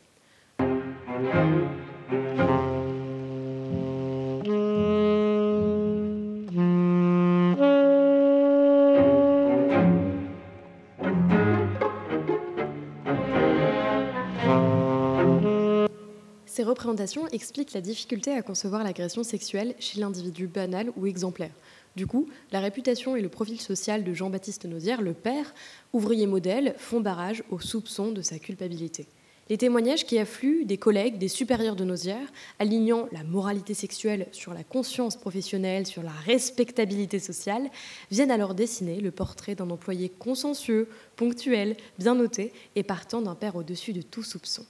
Ces 16.72 16.78
représentations 16.78 17.28
expliquent 17.28 17.74
la 17.74 17.82
difficulté 17.82 18.32
à 18.32 18.40
concevoir 18.40 18.82
l'agression 18.82 19.22
sexuelle 19.22 19.74
chez 19.78 20.00
l'individu 20.00 20.46
banal 20.46 20.90
ou 20.96 21.06
exemplaire. 21.06 21.50
Du 21.96 22.06
coup, 22.06 22.30
la 22.50 22.60
réputation 22.60 23.14
et 23.14 23.20
le 23.20 23.28
profil 23.28 23.60
social 23.60 24.04
de 24.04 24.14
Jean-Baptiste 24.14 24.64
Nausière, 24.64 25.02
le 25.02 25.12
père, 25.12 25.52
ouvrier 25.92 26.26
modèle, 26.26 26.74
font 26.78 27.00
barrage 27.00 27.44
au 27.50 27.60
soupçon 27.60 28.10
de 28.10 28.22
sa 28.22 28.38
culpabilité. 28.38 29.06
Les 29.50 29.58
témoignages 29.58 30.06
qui 30.06 30.18
affluent 30.18 30.64
des 30.64 30.78
collègues, 30.78 31.18
des 31.18 31.28
supérieurs 31.28 31.76
de 31.76 31.84
Nausière, 31.84 32.32
alignant 32.58 33.06
la 33.12 33.22
moralité 33.22 33.74
sexuelle 33.74 34.28
sur 34.32 34.54
la 34.54 34.64
conscience 34.64 35.16
professionnelle, 35.16 35.86
sur 35.86 36.02
la 36.02 36.12
respectabilité 36.24 37.18
sociale, 37.18 37.68
viennent 38.10 38.30
alors 38.30 38.54
dessiner 38.54 39.02
le 39.02 39.10
portrait 39.10 39.54
d'un 39.54 39.68
employé 39.68 40.08
consciencieux, 40.08 40.88
ponctuel, 41.16 41.76
bien 41.98 42.14
noté 42.14 42.50
et 42.76 42.82
partant 42.82 43.20
d'un 43.20 43.34
père 43.34 43.56
au-dessus 43.56 43.92
de 43.92 44.00
tout 44.00 44.22
soupçon. 44.22 44.64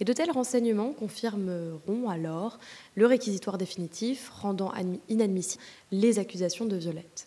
Et 0.00 0.04
de 0.04 0.14
tels 0.14 0.30
renseignements 0.30 0.92
confirmeront 0.92 2.08
alors 2.08 2.58
le 2.94 3.04
réquisitoire 3.04 3.58
définitif 3.58 4.30
rendant 4.30 4.72
inadmissibles 5.10 5.62
les 5.92 6.18
accusations 6.18 6.64
de 6.64 6.76
Violette. 6.76 7.26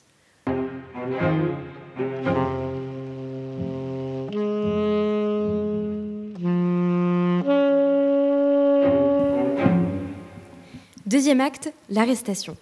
Deuxième 11.06 11.42
acte, 11.42 11.72
l'arrestation. 11.92 12.58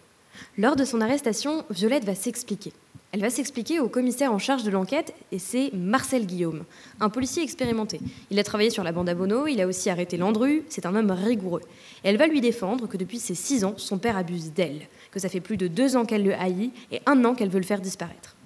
Lors 0.57 0.75
de 0.75 0.83
son 0.83 0.99
arrestation, 0.99 1.63
Violette 1.69 2.03
va 2.03 2.15
s'expliquer. 2.15 2.73
Elle 3.13 3.21
va 3.21 3.29
s'expliquer 3.29 3.81
au 3.81 3.89
commissaire 3.89 4.31
en 4.31 4.39
charge 4.39 4.63
de 4.63 4.71
l'enquête, 4.71 5.13
et 5.33 5.39
c'est 5.39 5.71
Marcel 5.73 6.25
Guillaume, 6.25 6.63
un 7.01 7.09
policier 7.09 7.43
expérimenté. 7.43 7.99
Il 8.29 8.39
a 8.39 8.43
travaillé 8.43 8.69
sur 8.69 8.85
la 8.85 8.93
bande 8.93 9.09
à 9.09 9.13
Bono, 9.13 9.47
il 9.47 9.59
a 9.59 9.67
aussi 9.67 9.89
arrêté 9.89 10.15
Landru, 10.15 10.63
c'est 10.69 10.85
un 10.85 10.95
homme 10.95 11.11
rigoureux. 11.11 11.61
Elle 12.03 12.15
va 12.15 12.27
lui 12.27 12.39
défendre 12.39 12.87
que 12.87 12.95
depuis 12.95 13.19
ses 13.19 13.35
six 13.35 13.65
ans, 13.65 13.73
son 13.75 13.97
père 13.97 14.15
abuse 14.15 14.53
d'elle, 14.53 14.87
que 15.11 15.19
ça 15.19 15.27
fait 15.27 15.41
plus 15.41 15.57
de 15.57 15.67
deux 15.67 15.97
ans 15.97 16.05
qu'elle 16.05 16.23
le 16.23 16.33
haït 16.35 16.71
et 16.89 17.01
un 17.05 17.25
an 17.25 17.35
qu'elle 17.35 17.49
veut 17.49 17.59
le 17.59 17.65
faire 17.65 17.81
disparaître. 17.81 18.37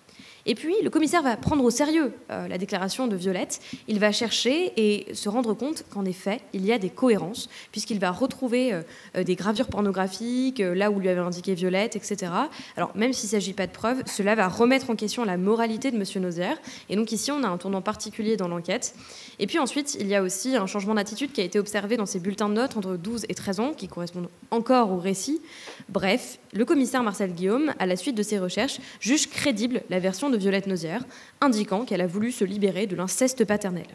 Et 0.47 0.53
puis, 0.53 0.75
le 0.83 0.89
commissaire 0.91 1.23
va 1.23 1.37
prendre 1.37 1.63
au 1.63 1.71
sérieux 1.71 2.13
euh, 2.29 2.47
la 2.47 2.57
déclaration 2.59 3.07
de 3.07 3.15
Violette. 3.15 3.59
Il 3.87 3.99
va 3.99 4.11
chercher 4.11 4.73
et 4.77 5.13
se 5.15 5.27
rendre 5.27 5.55
compte 5.55 5.83
qu'en 5.89 6.05
effet, 6.05 6.39
il 6.53 6.63
y 6.65 6.71
a 6.71 6.77
des 6.77 6.91
cohérences, 6.91 7.49
puisqu'il 7.71 7.99
va 7.99 8.11
retrouver 8.11 8.71
euh, 8.71 8.81
euh, 9.17 9.23
des 9.23 9.35
gravures 9.35 9.67
pornographiques, 9.67 10.59
là 10.59 10.91
où 10.91 10.99
lui 10.99 11.09
avait 11.09 11.21
indiqué 11.21 11.55
Violette, 11.55 11.95
etc. 11.95 12.31
Alors, 12.77 12.95
même 12.95 13.11
s'il 13.11 13.27
ne 13.27 13.31
s'agit 13.31 13.53
pas 13.53 13.65
de 13.65 13.71
preuves, 13.71 14.03
cela 14.05 14.35
va 14.35 14.47
remettre 14.47 14.91
en 14.91 14.95
question 14.95 15.25
la 15.25 15.37
moralité 15.37 15.89
de 15.89 15.97
M. 15.97 16.03
Nozière. 16.21 16.57
Et 16.89 16.95
donc, 16.95 17.11
ici, 17.11 17.31
on 17.31 17.43
a 17.43 17.47
un 17.47 17.57
tournant 17.57 17.81
particulier 17.81 18.37
dans 18.37 18.47
l'enquête. 18.47 18.93
Et 19.39 19.47
puis 19.47 19.57
ensuite, 19.57 19.97
il 19.99 20.07
y 20.07 20.15
a 20.15 20.21
aussi 20.21 20.55
un 20.55 20.67
changement 20.67 20.93
d'attitude 20.93 21.31
qui 21.31 21.41
a 21.41 21.43
été 21.43 21.57
observé 21.57 21.97
dans 21.97 22.05
ses 22.05 22.19
bulletins 22.19 22.49
de 22.49 22.53
notes 22.53 22.77
entre 22.77 22.97
12 22.97 23.25
et 23.29 23.33
13 23.33 23.59
ans, 23.59 23.73
qui 23.73 23.87
correspondent 23.87 24.29
encore 24.51 24.91
au 24.91 24.97
récit. 24.97 25.41
Bref, 25.89 26.39
le 26.53 26.65
commissaire 26.65 27.03
Marcel 27.03 27.33
Guillaume, 27.33 27.73
à 27.79 27.85
la 27.85 27.95
suite 27.95 28.15
de 28.15 28.23
ses 28.23 28.39
recherches, 28.39 28.79
juge 28.99 29.29
crédible 29.29 29.81
la 29.89 29.99
version 29.99 30.29
de 30.29 30.34
Violette 30.37 30.67
Nozière, 30.67 31.05
indiquant 31.41 31.85
qu'elle 31.85 32.01
a 32.01 32.07
voulu 32.07 32.31
se 32.31 32.43
libérer 32.43 32.87
de 32.87 32.95
l'inceste 32.95 33.45
paternel. 33.45 33.87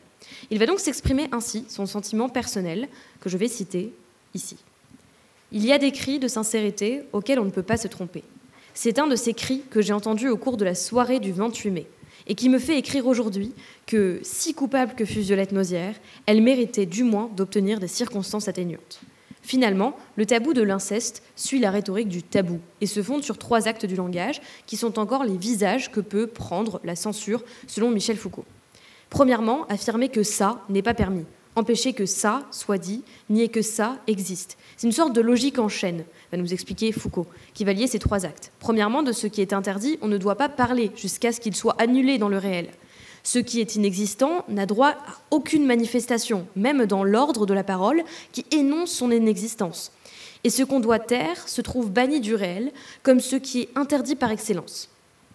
Il 0.51 0.59
va 0.59 0.67
donc 0.67 0.81
s'exprimer 0.81 1.29
ainsi 1.33 1.65
son 1.69 1.87
sentiment 1.87 2.29
personnel, 2.29 2.89
que 3.21 3.29
je 3.29 3.37
vais 3.37 3.49
citer 3.49 3.93
ici. 4.35 4.57
Il 5.53 5.65
y 5.65 5.73
a 5.73 5.79
des 5.79 5.93
cris 5.93 6.19
de 6.19 6.29
sincérité 6.29 7.03
auxquels 7.13 7.41
on 7.41 7.45
ne 7.45 7.51
peut 7.51 7.63
pas 7.63 7.77
se 7.77 7.89
tromper. 7.89 8.23
C'est 8.75 8.99
un 8.99 9.07
de 9.07 9.17
ces 9.17 9.35
cris 9.35 9.63
que 9.71 9.83
j'ai 9.83 9.93
entendu 9.93 10.29
au 10.29 10.37
cours 10.37 10.57
de 10.57 10.65
la 10.65 10.75
soirée 10.75 11.19
du 11.19 11.33
28 11.33 11.71
mai 11.71 11.87
et 12.27 12.35
qui 12.35 12.49
me 12.49 12.59
fait 12.59 12.79
écrire 12.79 13.07
aujourd'hui 13.07 13.53
que, 13.87 14.21
si 14.23 14.55
coupable 14.55 14.95
que 14.95 15.05
fut 15.05 15.21
Violette 15.21 15.53
Nozière, 15.53 15.95
elle 16.27 16.43
méritait 16.43 16.87
du 16.87 17.03
moins 17.03 17.29
d'obtenir 17.37 17.81
des 17.81 17.89
circonstances 17.89 18.47
atténuantes. 18.47 19.01
Finalement, 19.43 19.97
le 20.17 20.27
tabou 20.27 20.53
de 20.53 20.63
l'inceste 20.63 21.23
suit 21.35 21.61
la 21.61 21.71
rhétorique 21.71 22.09
du 22.09 22.23
tabou 22.23 22.61
et 22.81 22.87
se 22.87 23.03
fonde 23.03 23.25
sur 23.25 23.39
trois 23.39 23.69
actes 23.69 23.87
du 23.87 23.97
langage 23.97 24.41
qui 24.67 24.77
sont 24.77 24.99
encore 24.99 25.25
les 25.25 25.37
visages 25.37 25.91
que 25.91 26.01
peut 26.01 26.27
prendre 26.27 26.81
la 26.85 26.97
censure 26.97 27.43
selon 27.67 27.91
Michel 27.91 28.17
Foucault. 28.17 28.45
Premièrement, 29.09 29.67
affirmer 29.69 30.09
que 30.09 30.23
ça 30.23 30.63
n'est 30.69 30.83
pas 30.83 30.95
permis, 30.95 31.25
empêcher 31.57 31.95
que 31.95 32.07
ça 32.07 32.47
soit 32.51 32.79
dit, 32.79 33.03
nier 33.29 33.49
que 33.49 33.63
ça 33.63 33.99
existe. 34.07 34.57
C'est 34.77 34.87
une 34.87 34.93
sorte 34.93 35.15
de 35.15 35.21
logique 35.21 35.59
en 35.59 35.69
chaîne, 35.69 36.05
va 36.31 36.39
nous 36.39 36.53
expliquer 36.53 36.93
Foucault, 36.93 37.27
qui 37.55 37.65
va 37.65 37.73
lier 37.73 37.87
ces 37.87 37.99
trois 37.99 38.25
actes. 38.25 38.53
Premièrement, 38.61 39.03
de 39.03 39.13
ce 39.13 39.27
qui 39.27 39.41
est 39.41 39.53
interdit, 39.53 39.99
on 40.01 40.09
ne 40.09 40.19
doit 40.19 40.37
pas 40.37 40.49
parler 40.49 40.93
jusqu'à 40.95 41.33
ce 41.33 41.41
qu'il 41.41 41.57
soit 41.57 41.81
annulé 41.81 42.19
dans 42.19 42.29
le 42.29 42.39
réel. 42.39 42.69
Ce 43.23 43.39
qui 43.39 43.61
est 43.61 43.77
inexistant 43.77 44.45
n'a 44.49 44.67
droit 44.67 44.91
à 44.91 45.19
aucune 45.31 45.67
manifestation, 45.67 46.47
même 46.57 46.87
dans 46.87 47.05
l'ordre 47.05 47.47
de 47.47 47.55
la 47.55 47.65
parole 47.65 48.03
qui 48.33 48.47
énonce 48.51 48.91
son 48.91 49.11
inexistence. 49.11 49.93
Et 50.43 50.51
ce 50.51 50.63
qu'on 50.63 50.81
doit 50.81 50.99
taire 50.99 51.49
se 51.49 51.61
trouve 51.61 51.91
banni 51.91 52.21
du 52.21 52.35
réel, 52.35 52.73
comme 53.03 53.21
ce 53.21 53.37
qui 53.37 53.63
est 53.63 53.69
interdit 53.77 54.17
par 54.17 54.31
excellence. 54.31 54.89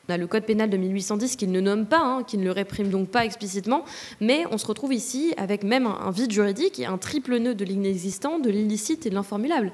On 0.08 0.14
a 0.14 0.18
le 0.18 0.28
code 0.28 0.46
pénal 0.46 0.70
de 0.70 0.78
1810 0.78 1.36
qui 1.36 1.48
ne 1.48 1.60
nomme 1.60 1.86
pas, 1.86 2.00
hein, 2.00 2.24
qui 2.24 2.38
ne 2.38 2.44
le 2.44 2.52
réprime 2.52 2.90
donc 2.90 3.10
pas 3.10 3.26
explicitement, 3.26 3.86
mais 4.22 4.46
on 4.52 4.58
se 4.58 4.68
retrouve 4.68 4.94
ici 4.94 5.34
avec 5.38 5.64
même 5.64 5.88
un, 5.88 6.12
vide 6.12 6.32
juridique 6.32 6.80
et 6.80 6.86
un 6.86 6.98
triple 6.98 7.38
nœud 7.38 7.56
de 7.56 7.66
l'inexistant, 7.66 8.38
de 8.40 8.50
l'illicite 8.50 9.06
et 9.06 9.10
de 9.10 9.16
l'informulable. 9.16 9.72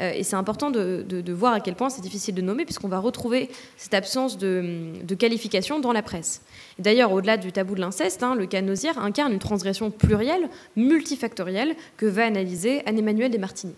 Euh, 0.00 0.12
et 0.12 0.22
c'est 0.22 0.36
important 0.36 0.70
de, 0.70 1.32
voir 1.32 1.52
à 1.52 1.60
quel 1.60 1.74
point 1.74 1.90
c'est 1.90 2.02
difficile 2.02 2.34
de 2.34 2.42
nommer, 2.42 2.64
puisqu'on 2.64 2.88
va 2.88 2.98
retrouver 2.98 3.50
cette 3.76 3.94
absence 3.94 4.38
de, 4.38 5.14
qualification 5.18 5.80
dans 5.80 5.92
la 5.92 6.02
presse. 6.02 6.42
D'ailleurs, 6.78 7.12
au-delà 7.12 7.36
du 7.36 7.52
tabou 7.52 7.74
de 7.74 7.80
l'inceste, 7.80 8.22
hein, 8.22 8.34
le 8.34 8.46
cas 8.46 8.60
Nosière 8.60 8.98
incarne 8.98 9.32
une 9.32 9.38
transgression 9.38 9.90
plurielle, 9.90 10.48
multifactorielle, 10.76 11.74
que 11.96 12.06
va 12.06 12.24
analyser 12.26 12.82
Anne-Emmanuel 12.86 13.30
Desmartini. 13.30 13.74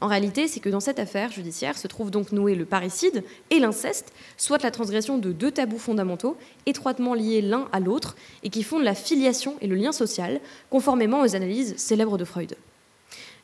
En 0.00 0.08
réalité, 0.08 0.48
c'est 0.48 0.60
que 0.60 0.68
dans 0.68 0.80
cette 0.80 0.98
affaire 0.98 1.30
judiciaire 1.30 1.78
se 1.78 1.86
trouve 1.86 2.10
donc 2.10 2.32
noué 2.32 2.54
le 2.56 2.64
parricide 2.64 3.22
et 3.50 3.60
l'inceste, 3.60 4.12
soit 4.36 4.62
la 4.62 4.70
transgression 4.70 5.18
de 5.18 5.32
deux 5.32 5.52
tabous 5.52 5.78
fondamentaux, 5.78 6.36
étroitement 6.66 7.14
liés 7.14 7.40
l'un 7.40 7.68
à 7.72 7.80
l'autre, 7.80 8.16
et 8.42 8.50
qui 8.50 8.64
fondent 8.64 8.82
la 8.82 8.94
filiation 8.94 9.54
et 9.60 9.66
le 9.66 9.76
lien 9.76 9.92
social, 9.92 10.40
conformément 10.68 11.20
aux 11.20 11.36
analyses 11.36 11.76
célèbres 11.76 12.18
de 12.18 12.24
Freud. 12.24 12.56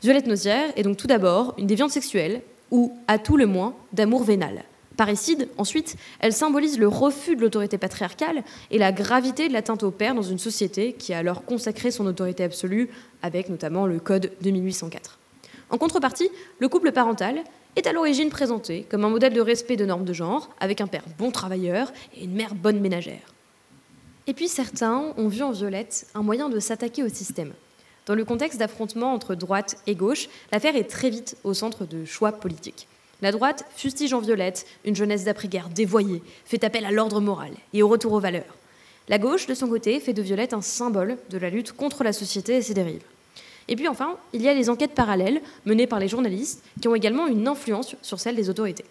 Violette 0.03 0.27
Nozière 0.27 0.73
est 0.77 0.83
donc 0.83 0.97
tout 0.97 1.07
d'abord 1.07 1.55
une 1.59 1.67
déviante 1.67 1.91
sexuelle, 1.91 2.41
ou, 2.71 2.97
à 3.07 3.19
tout 3.19 3.37
le 3.37 3.47
moins, 3.47 3.75
d'amour 3.93 4.25
vénal. 4.25 4.65
Parricide, 4.97 5.49
ensuite, 5.59 5.97
elle 6.21 6.33
symbolise 6.33 6.79
le 6.79 6.89
refus 6.89 7.37
de 7.37 7.43
l'autorité 7.43 7.77
patriarcale 7.77 8.43
et 8.71 8.79
la 8.79 8.93
gravité 8.93 9.49
de 9.49 9.53
l'atteinte 9.53 9.83
au 9.83 9.91
père 9.91 10.15
dans 10.15 10.23
une 10.23 10.39
société 10.39 10.95
qui 10.95 11.13
a 11.13 11.19
alors 11.19 11.45
consacré 11.45 11.91
son 11.91 12.07
autorité 12.07 12.45
absolue, 12.45 12.89
avec 13.23 13.51
notamment 13.51 13.87
le 13.87 14.01
Code 14.01 14.33
de 14.41 14.51
1804. 14.51 15.19
En 15.69 15.77
contrepartie, 15.77 16.31
le 16.61 16.69
couple 16.69 16.93
parental 16.93 17.45
est 17.77 17.87
à 17.87 17.93
l'origine 17.93 18.31
présenté 18.31 18.87
comme 18.91 19.05
un 19.05 19.11
modèle 19.11 19.35
de 19.35 19.41
respect 19.43 19.77
de 19.77 19.85
normes 19.85 20.05
de 20.07 20.15
genre, 20.15 20.49
avec 20.61 20.81
un 20.81 20.87
père 20.87 21.05
bon 21.19 21.31
travailleur 21.31 21.93
et 22.17 22.25
une 22.25 22.33
mère 22.33 22.55
bonne 22.55 22.81
ménagère. 22.81 23.35
Et 24.27 24.33
puis 24.33 24.49
certains 24.49 25.13
ont 25.19 25.29
vu 25.29 25.43
en 25.43 25.51
Violette 25.51 26.07
un 26.15 26.23
moyen 26.23 26.49
de 26.49 26.59
s'attaquer 26.59 27.03
au 27.03 27.09
système, 27.09 27.53
dans 28.11 28.17
le 28.17 28.25
contexte 28.25 28.59
d'affrontement 28.59 29.15
entre 29.15 29.37
droite 29.37 29.77
et 29.87 29.95
gauche, 29.95 30.29
l'affaire 30.51 30.75
est 30.75 30.91
très 30.91 31.11
vite 31.11 31.37
au 31.45 31.55
centre 31.55 31.85
de 31.85 32.05
choix 32.05 32.33
politiques. 32.33 32.89
La 33.23 33.31
droite 33.31 33.65
fustige 33.77 34.13
en 34.13 34.19
violette 34.19 34.67
une 34.85 34.97
jeunesse 34.97 35.23
d'après-guerre 35.23 35.69
dévoyée, 35.69 36.21
fait 36.45 36.65
appel 36.65 36.85
à 36.85 36.91
l'ordre 36.91 37.21
moral 37.21 37.53
et 37.73 37.85
au 37.85 37.89
retour 37.89 38.15
aux 38.15 38.19
valeurs. 38.19 38.57
La 39.09 39.19
gauche, 39.19 39.47
de 39.47 39.55
son 39.55 39.69
côté, 39.69 40.01
fait 40.01 40.13
de 40.13 40.23
Violette 40.23 40.55
un 40.55 40.61
symbole 40.61 41.19
de 41.31 41.39
la 41.39 41.51
lutte 41.51 41.71
contre 41.71 42.03
la 42.03 42.13
société 42.13 42.57
et 42.57 42.63
ses 42.63 42.75
dérives. 42.75 43.05
Et 43.69 43.77
puis 43.77 43.87
enfin, 43.87 44.17
il 44.33 44.43
y 44.43 44.49
a 44.49 44.55
les 44.55 44.71
enquêtes 44.71 44.97
parallèles 44.97 45.41
menées 45.65 45.87
par 45.87 46.01
les 46.01 46.09
journalistes 46.09 46.65
qui 46.83 46.89
ont 46.89 46.97
également 46.97 47.29
une 47.29 47.47
influence 47.47 47.95
sur 48.03 48.19
celle 48.19 48.35
des 48.35 48.51
autorités. 48.51 48.87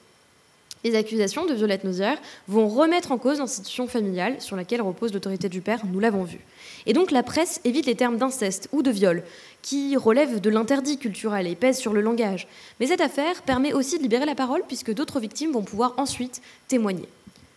Les 0.85 0.95
accusations 0.95 1.45
de 1.45 1.53
Violette 1.53 1.83
Nozière 1.83 2.17
vont 2.47 2.69
remettre 2.69 3.11
en 3.11 3.17
cause 3.17 3.39
l'institution 3.39 3.87
familiale 3.87 4.41
sur 4.41 4.55
laquelle 4.55 4.81
repose 4.81 5.13
l'autorité 5.13 5.49
du 5.49 5.59
père, 5.59 5.81
nous 5.85 5.99
l'avons 5.99 6.23
vu. 6.23 6.39
Et 6.85 6.93
donc 6.93 7.11
la 7.11 7.21
presse 7.21 7.59
évite 7.65 7.85
les 7.85 7.95
termes 7.95 8.17
d'inceste 8.17 8.69
ou 8.71 8.81
de 8.81 8.89
viol, 8.89 9.23
qui 9.61 9.97
relèvent 9.97 10.39
de 10.39 10.49
l'interdit 10.49 10.97
culturel 10.97 11.47
et 11.47 11.55
pèsent 11.55 11.79
sur 11.79 11.91
le 11.91 11.99
langage. 11.99 12.47
Mais 12.79 12.87
cette 12.87 13.01
affaire 13.01 13.41
permet 13.41 13.73
aussi 13.73 13.97
de 13.97 14.03
libérer 14.03 14.25
la 14.25 14.35
parole 14.35 14.63
puisque 14.67 14.93
d'autres 14.93 15.19
victimes 15.19 15.51
vont 15.51 15.63
pouvoir 15.63 15.95
ensuite 15.97 16.41
témoigner. 16.69 17.09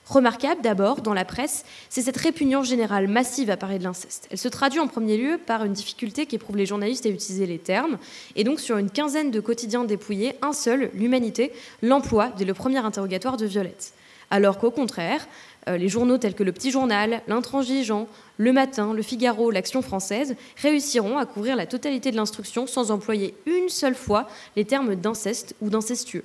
Remarquable 0.09 0.63
d'abord 0.63 1.01
dans 1.01 1.15
la 1.15 1.25
presse, 1.25 1.65
c'est 1.89 2.03
cette 2.03 2.17
répugnance 2.17 2.67
générale 2.67 3.07
massive 3.07 3.51
à 3.51 3.57
parler 3.57 3.79
de 3.79 3.85
l'inceste. 3.85 4.27
Elle 4.31 4.39
se 4.39 4.49
traduit 4.49 4.81
en 4.81 4.89
premier 4.89 5.17
lieu 5.17 5.39
par 5.39 5.65
une 5.65 5.73
difficulté 5.73 6.27
qu'éprouvent 6.27 6.57
les 6.57 6.67
journalistes 6.67 7.07
à 7.07 7.09
utiliser 7.09 7.47
les 7.47 7.59
termes, 7.59 7.99
et 8.35 8.43
donc 8.43 8.61
sur 8.61 8.79
une 8.79 8.91
quinzaine 8.91 9.31
de 9.31 9.41
quotidiens 9.41 9.85
dépouillés, 9.85 10.35
un 10.43 10.53
seul, 10.53 10.91
l'Humanité, 10.95 11.53
l'emploi 11.83 12.33
dès 12.37 12.45
le 12.45 12.53
premier 12.53 12.79
interrogatoire 12.79 13.37
de 13.37 13.47
Violette. 13.47 13.93
Alors 14.31 14.59
qu'au 14.59 14.71
contraire, 14.71 15.29
euh, 15.69 15.77
les 15.77 15.89
journaux 15.89 16.19
tels 16.19 16.35
que 16.35 16.43
Le 16.43 16.53
Petit 16.53 16.71
Journal, 16.71 17.23
L'Intransigeant, 17.29 18.09
Le 18.39 18.53
Matin, 18.53 18.95
Le 18.95 19.03
Figaro, 19.03 19.51
l'Action 19.51 19.83
française 19.83 20.35
réussiront 20.57 21.19
à 21.19 21.27
couvrir 21.27 21.55
la 21.55 21.67
totalité 21.67 22.11
de 22.11 22.17
l'instruction 22.17 22.67
sans 22.67 22.91
employer 22.91 23.35
une 23.47 23.69
seule 23.69 23.95
fois 23.95 24.27
les 24.57 24.65
termes 24.65 24.97
d'inceste 24.97 25.55
ou 25.61 25.71
d'incestueux. 25.71 26.25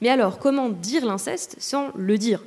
Mais 0.00 0.10
alors, 0.10 0.38
comment 0.38 0.68
dire 0.68 1.04
l'inceste 1.04 1.56
sans 1.58 1.88
le 1.96 2.16
dire? 2.16 2.42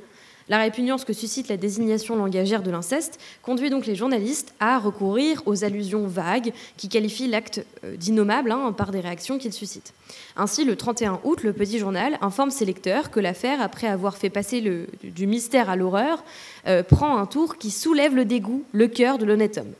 La 0.48 0.58
répugnance 0.58 1.04
que 1.04 1.12
suscite 1.12 1.48
la 1.48 1.56
désignation 1.56 2.16
langagière 2.16 2.62
de 2.62 2.70
l'inceste 2.70 3.18
conduit 3.42 3.70
donc 3.70 3.86
les 3.86 3.94
journalistes 3.94 4.52
à 4.60 4.78
recourir 4.78 5.42
aux 5.46 5.64
allusions 5.64 6.06
vagues 6.06 6.52
qui 6.76 6.88
qualifient 6.88 7.28
l'acte 7.28 7.64
euh, 7.84 7.96
d'innommable 7.96 8.52
hein, 8.52 8.72
par 8.72 8.90
des 8.90 9.00
réactions 9.00 9.38
qu'il 9.38 9.52
suscite. 9.52 9.94
Ainsi, 10.36 10.64
le 10.64 10.76
31 10.76 11.20
août, 11.24 11.42
le 11.42 11.52
Petit 11.52 11.78
Journal 11.78 12.18
informe 12.20 12.50
ses 12.50 12.66
lecteurs 12.66 13.10
que 13.10 13.20
l'affaire, 13.20 13.62
après 13.62 13.86
avoir 13.86 14.16
fait 14.16 14.30
passer 14.30 14.60
du 15.02 15.26
mystère 15.26 15.70
à 15.70 15.76
l'horreur, 15.76 16.22
euh, 16.66 16.82
prend 16.82 17.16
un 17.16 17.26
tour 17.26 17.56
qui 17.56 17.70
soulève 17.70 18.14
le 18.14 18.24
dégoût, 18.24 18.64
le 18.72 18.88
cœur 18.88 19.16
de 19.18 19.24
l'honnête 19.24 19.58
homme. 19.58 19.72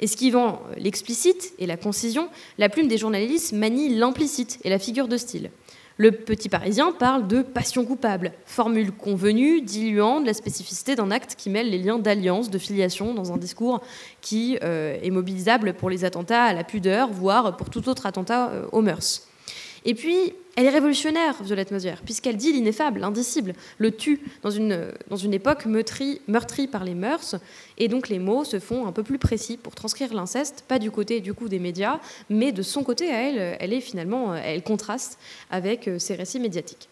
Esquivant 0.00 0.62
l'explicite 0.76 1.54
et 1.58 1.66
la 1.66 1.76
concision, 1.76 2.28
la 2.56 2.68
plume 2.68 2.86
des 2.86 2.98
journalistes 2.98 3.52
manie 3.52 3.88
l'implicite 3.88 4.60
et 4.62 4.70
la 4.70 4.78
figure 4.78 5.08
de 5.08 5.16
style. 5.16 5.50
Le 6.00 6.12
Petit 6.12 6.48
Parisien 6.48 6.92
parle 6.92 7.26
de 7.26 7.42
passion 7.42 7.84
coupable, 7.84 8.30
formule 8.46 8.92
convenue, 8.92 9.62
diluant 9.62 10.20
de 10.20 10.26
la 10.26 10.32
spécificité 10.32 10.94
d'un 10.94 11.10
acte 11.10 11.34
qui 11.36 11.50
mêle 11.50 11.70
les 11.70 11.78
liens 11.78 11.98
d'alliance, 11.98 12.50
de 12.50 12.58
filiation, 12.58 13.14
dans 13.14 13.32
un 13.32 13.36
discours 13.36 13.80
qui 14.20 14.56
euh, 14.62 14.96
est 15.02 15.10
mobilisable 15.10 15.74
pour 15.74 15.90
les 15.90 16.04
attentats 16.04 16.44
à 16.44 16.52
la 16.52 16.62
pudeur, 16.62 17.08
voire 17.10 17.56
pour 17.56 17.68
tout 17.68 17.88
autre 17.88 18.06
attentat 18.06 18.50
euh, 18.50 18.66
aux 18.70 18.80
mœurs. 18.80 19.27
Et 19.88 19.94
puis, 19.94 20.34
elle 20.54 20.66
est 20.66 20.70
révolutionnaire, 20.70 21.42
Violette 21.42 21.70
Mosière, 21.70 22.02
puisqu'elle 22.04 22.36
dit 22.36 22.52
l'ineffable, 22.52 23.00
l'indicible, 23.00 23.54
le 23.78 23.90
tue 23.90 24.20
dans 24.42 24.50
une, 24.50 24.92
dans 25.08 25.16
une 25.16 25.32
époque 25.32 25.64
meurtrie, 25.64 26.20
par 26.70 26.84
les 26.84 26.94
mœurs. 26.94 27.36
Et 27.78 27.88
donc 27.88 28.10
les 28.10 28.18
mots 28.18 28.44
se 28.44 28.58
font 28.58 28.86
un 28.86 28.92
peu 28.92 29.02
plus 29.02 29.16
précis 29.16 29.56
pour 29.56 29.74
transcrire 29.74 30.12
l'inceste, 30.12 30.62
pas 30.68 30.78
du 30.78 30.90
côté 30.90 31.20
du 31.20 31.32
coup 31.32 31.48
des 31.48 31.58
médias, 31.58 32.00
mais 32.28 32.52
de 32.52 32.60
son 32.60 32.84
côté 32.84 33.08
à 33.08 33.22
elle, 33.22 33.56
elle 33.58 33.72
est 33.72 33.80
finalement, 33.80 34.34
elle 34.34 34.62
contraste 34.62 35.18
avec 35.50 35.88
euh, 35.88 35.98
ces 35.98 36.16
récits 36.16 36.38
médiatiques. 36.38 36.90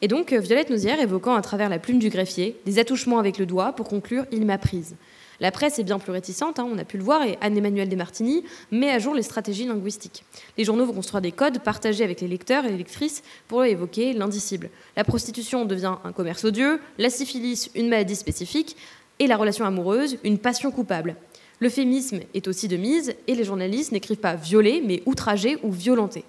Et 0.00 0.06
donc 0.06 0.32
Violette 0.32 0.70
Nozière 0.70 1.00
évoquant 1.00 1.34
à 1.34 1.42
travers 1.42 1.68
la 1.68 1.80
plume 1.80 1.98
du 1.98 2.10
greffier 2.10 2.60
des 2.64 2.78
attouchements 2.78 3.18
avec 3.18 3.38
le 3.38 3.46
doigt 3.46 3.72
pour 3.72 3.88
conclure 3.88 4.24
Il 4.30 4.46
m'a 4.46 4.58
prise. 4.58 4.94
La 5.40 5.50
presse 5.50 5.78
est 5.78 5.84
bien 5.84 5.98
plus 5.98 6.12
réticente, 6.12 6.58
hein, 6.58 6.66
on 6.70 6.78
a 6.78 6.84
pu 6.84 6.96
le 6.96 7.04
voir, 7.04 7.22
et 7.22 7.36
Anne-Emmanuel 7.40 7.88
Desmartini 7.88 8.44
met 8.70 8.90
à 8.90 8.98
jour 8.98 9.14
les 9.14 9.22
stratégies 9.22 9.66
linguistiques. 9.66 10.24
Les 10.56 10.64
journaux 10.64 10.86
vont 10.86 10.94
construire 10.94 11.20
des 11.20 11.32
codes 11.32 11.58
partagés 11.58 12.04
avec 12.04 12.20
les 12.20 12.28
lecteurs 12.28 12.64
et 12.64 12.70
les 12.70 12.78
lectrices 12.78 13.22
pour 13.48 13.64
évoquer 13.64 14.14
l'indicible. 14.14 14.70
La 14.96 15.04
prostitution 15.04 15.66
devient 15.66 15.96
un 16.04 16.12
commerce 16.12 16.44
odieux, 16.44 16.80
la 16.98 17.10
syphilis 17.10 17.70
une 17.74 17.88
maladie 17.88 18.16
spécifique, 18.16 18.76
et 19.18 19.26
la 19.26 19.36
relation 19.36 19.64
amoureuse 19.64 20.18
une 20.24 20.38
passion 20.38 20.70
coupable. 20.70 21.16
Le 21.60 21.70
féminisme 21.70 22.20
est 22.34 22.48
aussi 22.48 22.68
de 22.68 22.76
mise, 22.76 23.14
et 23.26 23.34
les 23.34 23.44
journalistes 23.44 23.92
n'écrivent 23.92 24.18
pas 24.18 24.34
violer, 24.34 24.82
mais 24.84 25.02
outrager 25.06 25.58
ou 25.62 25.70
violenter. 25.70 26.24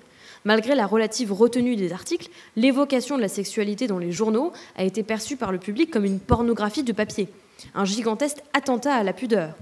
Malgré 0.46 0.76
la 0.76 0.86
relative 0.86 1.34
retenue 1.34 1.76
des 1.76 1.92
articles, 1.92 2.30
l'évocation 2.56 3.18
de 3.18 3.22
la 3.22 3.28
sexualité 3.28 3.88
dans 3.88 4.00
les 4.00 4.12
journaux 4.12 4.54
a 4.78 4.84
été 4.84 5.04
perçue 5.04 5.36
par 5.36 5.52
le 5.52 5.58
public 5.58 5.92
comme 5.92 6.06
une 6.06 6.20
pornographie 6.20 6.84
de 6.84 6.94
papier 6.94 7.28
un 7.76 7.86
gigantesque 7.86 8.38
attentat 8.54 8.96
à 8.96 9.04
la 9.04 9.14
pudeur, 9.14 9.56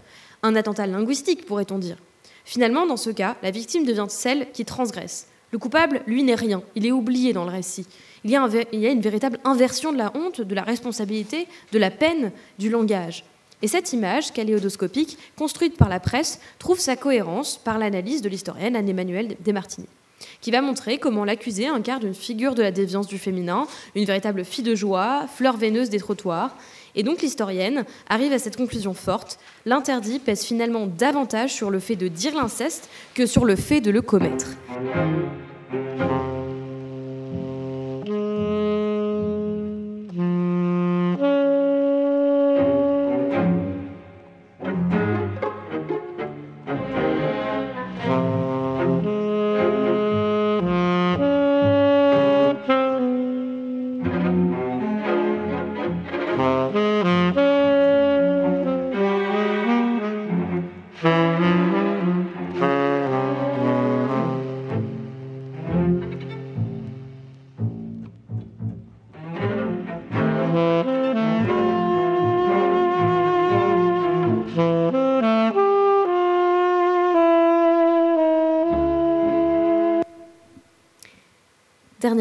un 0.44 0.56
attentat 0.56 0.88
linguistique, 0.88 1.46
pourrait-on 1.46 1.78
dire. 1.78 1.98
Finalement, 2.46 2.86
dans 2.86 2.98
ce 2.98 3.10
cas, 3.10 3.36
la 3.42 3.52
victime 3.52 3.86
devient 3.86 4.06
celle 4.08 4.52
qui 4.52 4.66
transgresse. 4.66 5.28
Le 5.52 5.58
coupable, 5.58 6.02
lui, 6.06 6.24
n'est 6.24 6.36
rien, 6.36 6.62
il 6.76 6.86
est 6.86 6.92
oublié 6.92 7.34
dans 7.34 7.46
le 7.46 7.52
récit. 7.52 7.88
Il 8.24 8.32
y, 8.32 8.36
a 8.36 8.92
une 8.92 9.02
véritable 9.02 9.40
inversion 9.44 9.94
de 9.94 9.98
la 9.98 10.12
honte, 10.16 10.42
de 10.42 10.56
la 10.56 10.64
responsabilité, 10.64 11.48
de 11.72 11.78
la 11.80 11.92
peine, 11.92 12.32
du 12.58 12.70
langage. 12.70 13.24
Et 13.62 13.68
cette 13.68 13.94
image 13.94 14.34
caléodoscopique, 14.34 15.18
construite 15.38 15.78
par 15.78 15.90
la 15.90 16.00
presse, 16.00 16.40
trouve 16.60 16.80
sa 16.80 16.96
cohérence 16.96 17.58
par 17.58 17.78
l'analyse 17.78 18.22
de 18.22 18.30
l'historienne 18.30 18.76
Anne-Emmanuelle 18.76 19.38
Desmartini, 19.40 19.88
qui 20.42 20.52
va 20.52 20.62
montrer 20.62 20.98
comment 20.98 21.24
l'accusé 21.24 21.68
incarne 21.68 22.08
une 22.08 22.16
figure 22.16 22.56
de 22.56 22.64
la 22.64 22.72
déviance 22.72 23.08
du 23.08 23.18
féminin, 23.18 23.68
une 23.96 24.06
véritable 24.06 24.44
fille 24.44 24.64
de 24.64 24.76
joie, 24.76 25.28
fleur 25.34 25.56
veineuse 25.58 25.90
des 25.90 26.00
trottoirs, 26.00 26.56
et 26.96 27.04
donc 27.04 27.22
l'historienne 27.22 27.86
arrive 28.10 28.34
à 28.34 28.40
cette 28.40 28.58
conclusion 28.58 28.94
forte, 28.94 29.40
l'interdit 29.66 30.20
pèse 30.20 30.44
finalement 30.44 30.88
davantage 30.88 31.54
sur 31.54 31.70
le 31.70 31.80
fait 31.80 31.96
de 31.96 32.08
dire 32.08 32.36
l'inceste 32.36 32.90
que 33.14 33.26
sur 33.26 33.46
le 33.46 33.56
fait 33.56 33.82
de 33.82 33.92
le 33.92 34.02
commettre. 34.02 34.48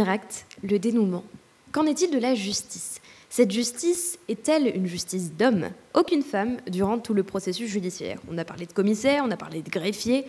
Acte, 0.09 0.47
le 0.63 0.79
dénouement. 0.79 1.25
Qu'en 1.73 1.87
est-il 1.87 2.11
de 2.11 2.19
la 2.19 2.35
justice? 2.35 3.01
Cette 3.31 3.51
justice 3.51 4.19
est-elle 4.29 4.75
une 4.77 4.87
justice 4.87 5.33
d'homme 5.33 5.71
Aucune 5.95 6.23
femme 6.23 6.59
durant 6.69 6.99
tout 6.99 7.15
le 7.15 7.25
processus 7.25 7.69
judiciaire. 7.69 8.21
On 8.31 8.39
a 8.39 8.45
parlé 8.45 8.65
de 8.65 8.73
commissaire, 8.73 9.25
on 9.27 9.31
a 9.33 9.37
parlé 9.37 9.61
de 9.61 9.71
greffier. 9.71 10.25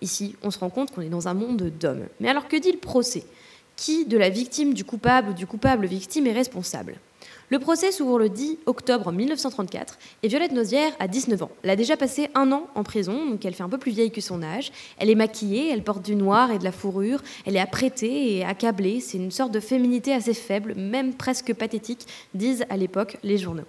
Ici, 0.00 0.34
on 0.42 0.50
se 0.50 0.58
rend 0.58 0.70
compte 0.70 0.90
qu'on 0.90 1.02
est 1.02 1.08
dans 1.08 1.28
un 1.28 1.34
monde 1.34 1.70
d'hommes. 1.78 2.06
Mais 2.18 2.28
alors 2.28 2.48
que 2.48 2.56
dit 2.56 2.72
le 2.72 2.78
procès? 2.78 3.24
Qui 3.76 4.06
de 4.06 4.18
la 4.18 4.28
victime, 4.28 4.74
du 4.74 4.84
coupable 4.84 5.30
ou 5.30 5.34
du 5.34 5.46
coupable 5.46 5.86
victime 5.86 6.26
est 6.26 6.32
responsable? 6.32 6.96
Le 7.50 7.58
procès 7.58 7.92
s'ouvre 7.92 8.18
le 8.18 8.28
10 8.28 8.58
octobre 8.66 9.10
1934 9.10 9.98
et 10.22 10.28
Violette 10.28 10.52
Nozière 10.52 10.92
a 10.98 11.08
19 11.08 11.44
ans. 11.44 11.50
Elle 11.62 11.70
a 11.70 11.76
déjà 11.76 11.96
passé 11.96 12.28
un 12.34 12.52
an 12.52 12.66
en 12.74 12.82
prison, 12.82 13.24
donc 13.24 13.44
elle 13.44 13.54
fait 13.54 13.62
un 13.62 13.68
peu 13.68 13.78
plus 13.78 13.92
vieille 13.92 14.10
que 14.10 14.20
son 14.20 14.42
âge. 14.42 14.70
Elle 14.98 15.08
est 15.08 15.14
maquillée, 15.14 15.70
elle 15.70 15.82
porte 15.82 16.04
du 16.04 16.14
noir 16.14 16.50
et 16.50 16.58
de 16.58 16.64
la 16.64 16.72
fourrure, 16.72 17.22
elle 17.46 17.56
est 17.56 17.60
apprêtée 17.60 18.36
et 18.36 18.44
accablée. 18.44 19.00
C'est 19.00 19.16
une 19.16 19.30
sorte 19.30 19.52
de 19.52 19.60
féminité 19.60 20.12
assez 20.12 20.34
faible, 20.34 20.74
même 20.74 21.14
presque 21.14 21.54
pathétique, 21.54 22.06
disent 22.34 22.64
à 22.68 22.76
l'époque 22.76 23.16
les 23.22 23.38
journaux. 23.38 23.64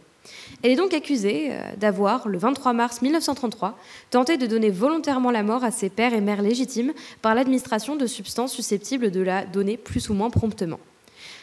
Elle 0.61 0.71
est 0.71 0.75
donc 0.75 0.93
accusée 0.93 1.49
euh, 1.51 1.61
d'avoir, 1.77 2.27
le 2.27 2.37
23 2.37 2.73
mars 2.73 3.01
1933, 3.01 3.77
tenté 4.09 4.37
de 4.37 4.45
donner 4.45 4.69
volontairement 4.69 5.31
la 5.31 5.43
mort 5.43 5.63
à 5.63 5.71
ses 5.71 5.89
pères 5.89 6.13
et 6.13 6.21
mères 6.21 6.41
légitimes 6.41 6.93
par 7.21 7.33
l'administration 7.33 7.95
de 7.95 8.05
substances 8.05 8.53
susceptibles 8.53 9.11
de 9.11 9.21
la 9.21 9.45
donner 9.45 9.77
plus 9.77 10.09
ou 10.09 10.13
moins 10.13 10.29
promptement. 10.29 10.79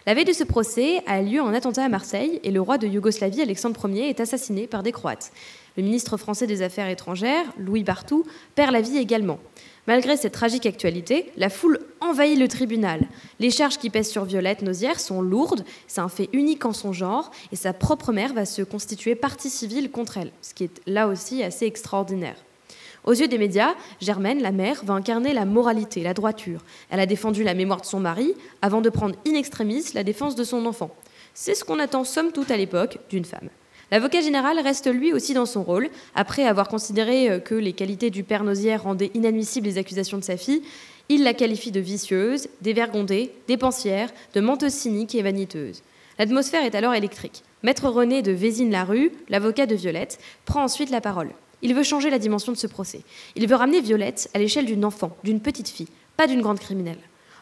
La 0.09 0.15
veille 0.15 0.25
de 0.25 0.33
ce 0.33 0.45
procès 0.45 1.03
a 1.07 1.21
lieu 1.21 1.41
un 1.41 1.53
attentat 1.53 1.83
à 1.83 1.89
Marseille 1.89 2.39
et 2.45 2.53
le 2.53 2.61
roi 2.61 2.79
de 2.79 2.87
Yougoslavie, 2.87 3.43
Alexandre 3.43 3.89
Ier, 3.89 4.09
est 4.09 4.21
assassiné 4.21 4.69
par 4.69 4.85
des 4.85 4.93
Croates. 4.93 5.33
Le 5.77 5.83
ministre 5.83 6.17
français 6.17 6.47
des 6.47 6.63
Affaires 6.63 6.89
étrangères, 6.89 7.45
Louis 7.59 7.83
Bartou, 7.83 8.25
perd 8.55 8.71
la 8.71 8.83
vie 8.83 8.99
également. 8.99 9.41
Malgré 9.89 10.17
cette 10.17 10.35
tragique 10.35 10.65
actualité, 10.65 11.33
la 11.37 11.49
foule 11.49 11.81
envahit 12.01 12.39
le 12.39 12.47
tribunal. 12.47 13.01
Les 13.41 13.51
charges 13.51 13.79
qui 13.79 13.91
pèsent 13.91 14.13
sur 14.13 14.25
Violette 14.25 14.63
Nozière 14.63 15.01
sont 15.01 15.23
lourdes, 15.23 15.65
c'est 15.89 16.01
un 16.01 16.09
fait 16.09 16.29
unique 16.33 16.65
en 16.67 16.73
son 16.73 16.93
genre, 16.93 17.33
et 17.51 17.57
sa 17.57 17.73
propre 17.73 18.13
mère 18.13 18.33
va 18.33 18.45
se 18.45 18.63
constituer 18.63 19.17
partie 19.17 19.51
civile 19.51 19.91
contre 19.91 20.19
elle, 20.19 20.31
ce 20.41 20.55
qui 20.55 20.63
est 20.63 20.83
là 20.87 21.09
aussi 21.09 21.43
assez 21.43 21.67
extraordinaire. 21.67 22.37
Aux 23.07 23.13
yeux 23.13 23.29
des 23.29 23.39
médias, 23.39 23.77
Germaine, 24.01 24.43
la 24.43 24.51
mère, 24.51 24.85
va 24.85 24.95
incarner 24.95 25.33
la 25.33 25.45
moralité, 25.45 26.03
la 26.03 26.13
droiture. 26.13 26.65
Elle 26.91 26.99
a 26.99 27.07
défendu 27.07 27.45
la 27.45 27.55
mémoire 27.55 27.81
de 27.81 27.87
son 27.87 28.01
mari 28.01 28.35
avant 28.63 28.81
de 28.81 28.91
prendre 28.91 29.15
in 29.25 29.35
extremis 29.35 29.85
la 29.95 30.03
défense 30.03 30.35
de 30.35 30.43
son 30.43 30.67
enfant. 30.67 30.91
C'est 31.33 31.55
ce 31.55 31.65
qu'on 31.65 31.79
attend 31.79 32.03
somme 32.03 32.33
toute 32.33 32.51
à 32.51 32.57
l'époque 32.57 32.99
d'une 33.09 33.25
femme. 33.25 33.49
L'avocat 33.93 34.21
général 34.23 34.59
reste 34.59 34.93
lui 34.93 35.13
aussi 35.13 35.35
dans 35.35 35.47
son 35.47 35.63
rôle. 35.63 35.89
Après 36.17 36.45
avoir 36.45 36.67
considéré 36.67 37.31
euh, 37.31 37.39
que 37.39 37.55
les 37.55 37.73
qualités 37.73 38.11
du 38.11 38.25
père 38.25 38.43
Nozière 38.43 38.83
rendaient 38.83 39.13
inadmissibles 39.15 39.69
les 39.69 39.79
accusations 39.79 40.19
de 40.19 40.25
sa 40.25 40.37
fille, 40.37 40.63
il 41.09 41.23
la 41.23 41.35
qualifie 41.35 41.71
de 41.71 41.79
vicieuse, 41.79 42.49
dévergondée, 42.63 43.31
dépensière, 43.47 44.11
de 44.35 44.41
menteuse 44.41 44.73
cynique 44.73 45.15
et 45.15 45.23
vaniteuse. 45.23 45.83
L'atmosphère 46.19 46.65
est 46.65 46.75
alors 46.75 46.95
électrique. 46.95 47.45
Maître 47.63 47.89
René 47.89 48.23
de 48.23 48.33
Vézine-la-Rue, 48.33 49.13
l'avocat 49.29 49.67
de 49.67 49.77
Violette, 49.77 50.19
prend 50.45 50.65
ensuite 50.65 50.91
la 50.91 51.01
parole. 51.01 51.31
Il 51.63 51.75
veut 51.75 51.83
changer 51.83 52.11
la 52.11 52.19
dimension 52.19 52.53
de 52.53 52.57
ce 52.57 52.67
procès. 52.67 53.01
Il 53.35 53.47
veut 53.47 53.57
ramener 53.57 53.81
Violette 53.81 54.31
à 54.35 54.39
l'échelle 54.39 54.67
d'une 54.67 54.85
enfant, 54.85 55.17
d'une 55.25 55.41
petite 55.41 55.69
fille, 55.69 55.89
pas 56.17 56.27
d'une 56.27 56.43
grande 56.43 56.61
criminelle. 56.61 56.99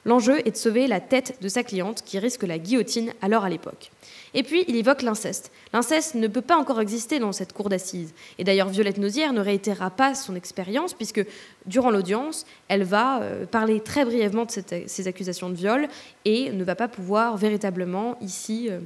L'enjeu 0.07 0.47
est 0.47 0.51
de 0.51 0.57
sauver 0.57 0.87
la 0.87 1.01
tête 1.01 1.39
de 1.41 1.49
sa 1.49 1.63
cliente 1.63 2.03
qui 2.05 2.19
risque 2.19 2.43
la 2.43 2.59
guillotine 2.59 3.13
alors 3.23 3.45
à 3.45 3.49
l'époque. 3.49 3.91
Et 4.35 4.43
puis, 4.43 4.65
il 4.69 4.77
évoque 4.77 5.03
l'inceste. 5.03 5.51
L'inceste 5.73 6.15
ne 6.15 6.29
peut 6.29 6.43
pas 6.43 6.57
encore 6.57 6.81
exister 6.81 7.19
dans 7.19 7.33
cette 7.33 7.53
cour 7.53 7.69
d'assises. 7.69 8.13
Et 8.39 8.45
d'ailleurs, 8.45 8.69
Violette 8.69 8.99
Nausière 8.99 9.33
ne 9.33 9.41
réitérera 9.41 9.91
pas 9.91 10.15
son 10.15 10.35
expérience, 10.35 10.93
puisque 10.93 11.25
durant 11.67 11.91
l'audience, 11.91 12.45
elle 12.69 12.85
va 12.85 13.23
euh, 13.23 13.47
parler 13.47 13.81
très 13.81 14.05
brièvement 14.05 14.45
de 14.45 14.53
ces 14.87 15.09
accusations 15.09 15.49
de 15.49 15.55
viol 15.55 15.89
et 16.25 16.51
ne 16.51 16.65
va 16.65 16.75
pas 16.75 16.89
pouvoir 16.89 17.37
véritablement 17.39 18.19
ici 18.21 18.69
euh, 18.69 18.81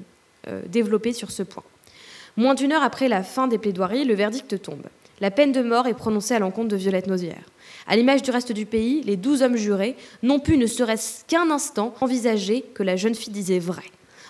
euh, 0.47 0.62
développer 0.69 1.12
sur 1.12 1.33
ce 1.33 1.43
point. 1.43 1.64
Moins 2.37 2.55
d'une 2.55 2.73
heure 2.73 2.85
après 2.85 3.09
la 3.09 3.25
fin 3.25 3.49
des 3.49 3.59
plaidoiries, 3.59 4.05
le 4.05 4.14
verdict 4.14 4.62
tombe. 4.62 4.87
La 5.21 5.31
peine 5.31 5.53
de 5.53 5.63
mort 5.63 5.87
est 5.87 5.95
prononcée 5.95 6.35
à 6.35 6.39
l'encontre 6.39 6.69
de 6.69 6.77
Violette 6.77 7.09
Nausière. 7.09 7.43
À 7.87 7.97
l'image 7.97 8.23
du 8.23 8.31
reste 8.31 8.53
du 8.53 8.67
pays, 8.67 9.03
les 9.03 9.17
douze 9.17 9.43
hommes 9.43 9.57
jurés 9.57 9.97
n'ont 10.23 10.39
pu, 10.39 10.57
ne 10.57 10.67
serait-ce 10.67 11.25
qu'un 11.25 11.51
instant, 11.51 11.95
envisager 12.01 12.63
que 12.75 12.83
la 12.83 12.97
jeune 12.97 13.15
fille 13.15 13.33
disait 13.33 13.59
vrai. 13.59 13.85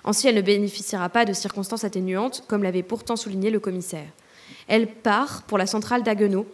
Ainsi, 0.04 0.28
elle 0.28 0.36
ne 0.36 0.42
bénéficiera 0.42 1.08
pas 1.08 1.24
de 1.24 1.32
circonstances 1.32 1.84
atténuantes, 1.84 2.44
comme 2.48 2.62
l'avait 2.62 2.82
pourtant 2.82 3.16
souligné 3.16 3.50
le 3.50 3.60
commissaire. 3.60 4.06
Elle 4.66 4.86
part 4.86 5.42
pour 5.42 5.58
la 5.58 5.66
centrale 5.66 6.02
d'Aguenau, 6.02 6.46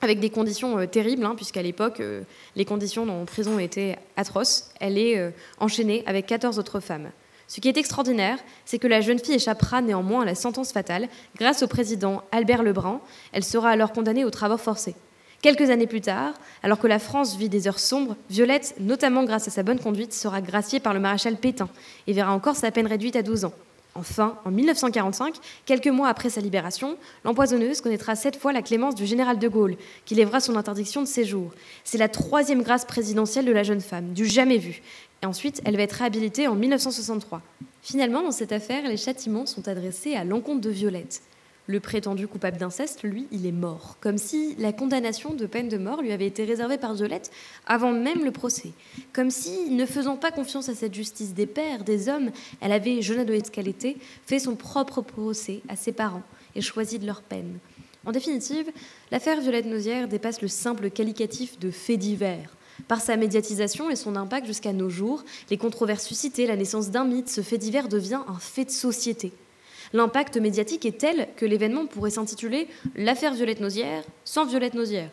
avec 0.00 0.20
des 0.20 0.30
conditions 0.30 0.78
euh, 0.78 0.86
terribles, 0.86 1.24
hein, 1.24 1.34
puisqu'à 1.34 1.62
l'époque, 1.62 2.00
euh, 2.00 2.22
les 2.56 2.64
conditions 2.64 3.08
en 3.08 3.24
prison 3.24 3.58
étaient 3.58 3.98
atroces. 4.16 4.70
Elle 4.80 4.98
est 4.98 5.18
euh, 5.18 5.30
enchaînée 5.58 6.02
avec 6.06 6.26
14 6.26 6.58
autres 6.58 6.80
femmes. 6.80 7.10
Ce 7.46 7.60
qui 7.60 7.68
est 7.68 7.76
extraordinaire, 7.76 8.38
c'est 8.64 8.78
que 8.78 8.86
la 8.86 9.00
jeune 9.00 9.18
fille 9.18 9.34
échappera 9.34 9.82
néanmoins 9.82 10.22
à 10.22 10.24
la 10.24 10.34
sentence 10.34 10.72
fatale 10.72 11.08
grâce 11.36 11.62
au 11.62 11.66
président 11.66 12.22
Albert 12.32 12.62
Lebrun. 12.62 13.00
Elle 13.32 13.44
sera 13.44 13.70
alors 13.70 13.92
condamnée 13.92 14.24
aux 14.24 14.30
travaux 14.30 14.56
forcés. 14.56 14.94
Quelques 15.42 15.68
années 15.68 15.86
plus 15.86 16.00
tard, 16.00 16.32
alors 16.62 16.78
que 16.78 16.86
la 16.86 16.98
France 16.98 17.36
vit 17.36 17.50
des 17.50 17.68
heures 17.68 17.78
sombres, 17.78 18.16
Violette, 18.30 18.76
notamment 18.80 19.24
grâce 19.24 19.46
à 19.46 19.50
sa 19.50 19.62
bonne 19.62 19.78
conduite, 19.78 20.14
sera 20.14 20.40
graciée 20.40 20.80
par 20.80 20.94
le 20.94 21.00
maréchal 21.00 21.36
Pétain 21.36 21.68
et 22.06 22.14
verra 22.14 22.32
encore 22.32 22.56
sa 22.56 22.70
peine 22.70 22.86
réduite 22.86 23.14
à 23.14 23.22
12 23.22 23.44
ans. 23.44 23.52
Enfin, 23.94 24.38
en 24.44 24.50
1945, 24.50 25.34
quelques 25.66 25.86
mois 25.86 26.08
après 26.08 26.30
sa 26.30 26.40
libération, 26.40 26.96
l'empoisonneuse 27.24 27.80
connaîtra 27.80 28.16
cette 28.16 28.36
fois 28.36 28.52
la 28.52 28.62
clémence 28.62 28.96
du 28.96 29.06
général 29.06 29.38
de 29.38 29.46
Gaulle, 29.46 29.76
qui 30.04 30.16
lèvera 30.16 30.40
son 30.40 30.56
interdiction 30.56 31.00
de 31.00 31.06
séjour. 31.06 31.52
C'est 31.84 31.98
la 31.98 32.08
troisième 32.08 32.62
grâce 32.62 32.86
présidentielle 32.86 33.44
de 33.44 33.52
la 33.52 33.62
jeune 33.62 33.80
femme, 33.80 34.12
du 34.12 34.26
jamais 34.26 34.58
vu. 34.58 34.82
Et 35.22 35.26
ensuite, 35.26 35.62
elle 35.64 35.76
va 35.76 35.82
être 35.82 35.92
réhabilitée 35.92 36.48
en 36.48 36.54
1963. 36.54 37.42
Finalement, 37.82 38.22
dans 38.22 38.32
cette 38.32 38.52
affaire, 38.52 38.88
les 38.88 38.96
châtiments 38.96 39.46
sont 39.46 39.68
adressés 39.68 40.14
à 40.14 40.24
l'encontre 40.24 40.60
de 40.60 40.70
Violette. 40.70 41.22
Le 41.66 41.80
prétendu 41.80 42.28
coupable 42.28 42.58
d'inceste, 42.58 43.04
lui, 43.04 43.26
il 43.32 43.46
est 43.46 43.52
mort, 43.52 43.96
comme 44.00 44.18
si 44.18 44.54
la 44.58 44.74
condamnation 44.74 45.32
de 45.32 45.46
peine 45.46 45.70
de 45.70 45.78
mort 45.78 46.02
lui 46.02 46.12
avait 46.12 46.26
été 46.26 46.44
réservée 46.44 46.76
par 46.76 46.92
Violette 46.92 47.30
avant 47.66 47.92
même 47.92 48.22
le 48.22 48.32
procès, 48.32 48.72
comme 49.14 49.30
si, 49.30 49.70
ne 49.70 49.86
faisant 49.86 50.16
pas 50.16 50.30
confiance 50.30 50.68
à 50.68 50.74
cette 50.74 50.92
justice 50.92 51.32
des 51.32 51.46
pères, 51.46 51.84
des 51.84 52.10
hommes, 52.10 52.32
elle 52.60 52.72
avait, 52.72 53.00
jeune 53.00 53.20
adolescente 53.20 53.50
qu'elle 53.50 53.68
était, 53.68 53.96
fait 54.26 54.40
son 54.40 54.56
propre 54.56 55.00
procès 55.00 55.62
à 55.70 55.76
ses 55.76 55.92
parents 55.92 56.22
et 56.54 56.60
choisi 56.60 56.98
de 56.98 57.06
leur 57.06 57.22
peine. 57.22 57.58
En 58.04 58.12
définitive, 58.12 58.70
l'affaire 59.10 59.40
Violette 59.40 59.64
Nausière 59.64 60.06
dépasse 60.06 60.42
le 60.42 60.48
simple 60.48 60.90
qualificatif 60.90 61.58
de 61.58 61.70
fait 61.70 61.96
divers. 61.96 62.54
Par 62.88 63.00
sa 63.00 63.16
médiatisation 63.16 63.90
et 63.90 63.96
son 63.96 64.16
impact 64.16 64.46
jusqu'à 64.46 64.72
nos 64.72 64.90
jours, 64.90 65.24
les 65.50 65.56
controverses 65.56 66.06
suscitées, 66.06 66.46
la 66.46 66.56
naissance 66.56 66.90
d'un 66.90 67.04
mythe, 67.04 67.28
ce 67.28 67.40
fait 67.40 67.58
divers 67.58 67.88
devient 67.88 68.20
un 68.26 68.38
fait 68.38 68.64
de 68.64 68.70
société. 68.70 69.32
L'impact 69.92 70.36
médiatique 70.38 70.86
est 70.86 70.98
tel 70.98 71.28
que 71.36 71.46
l'événement 71.46 71.86
pourrait 71.86 72.10
s'intituler 72.10 72.68
L'affaire 72.96 73.34
Violette 73.34 73.60
Nausière 73.60 74.02
sans 74.24 74.44
Violette 74.44 74.74
Nausière. 74.74 75.10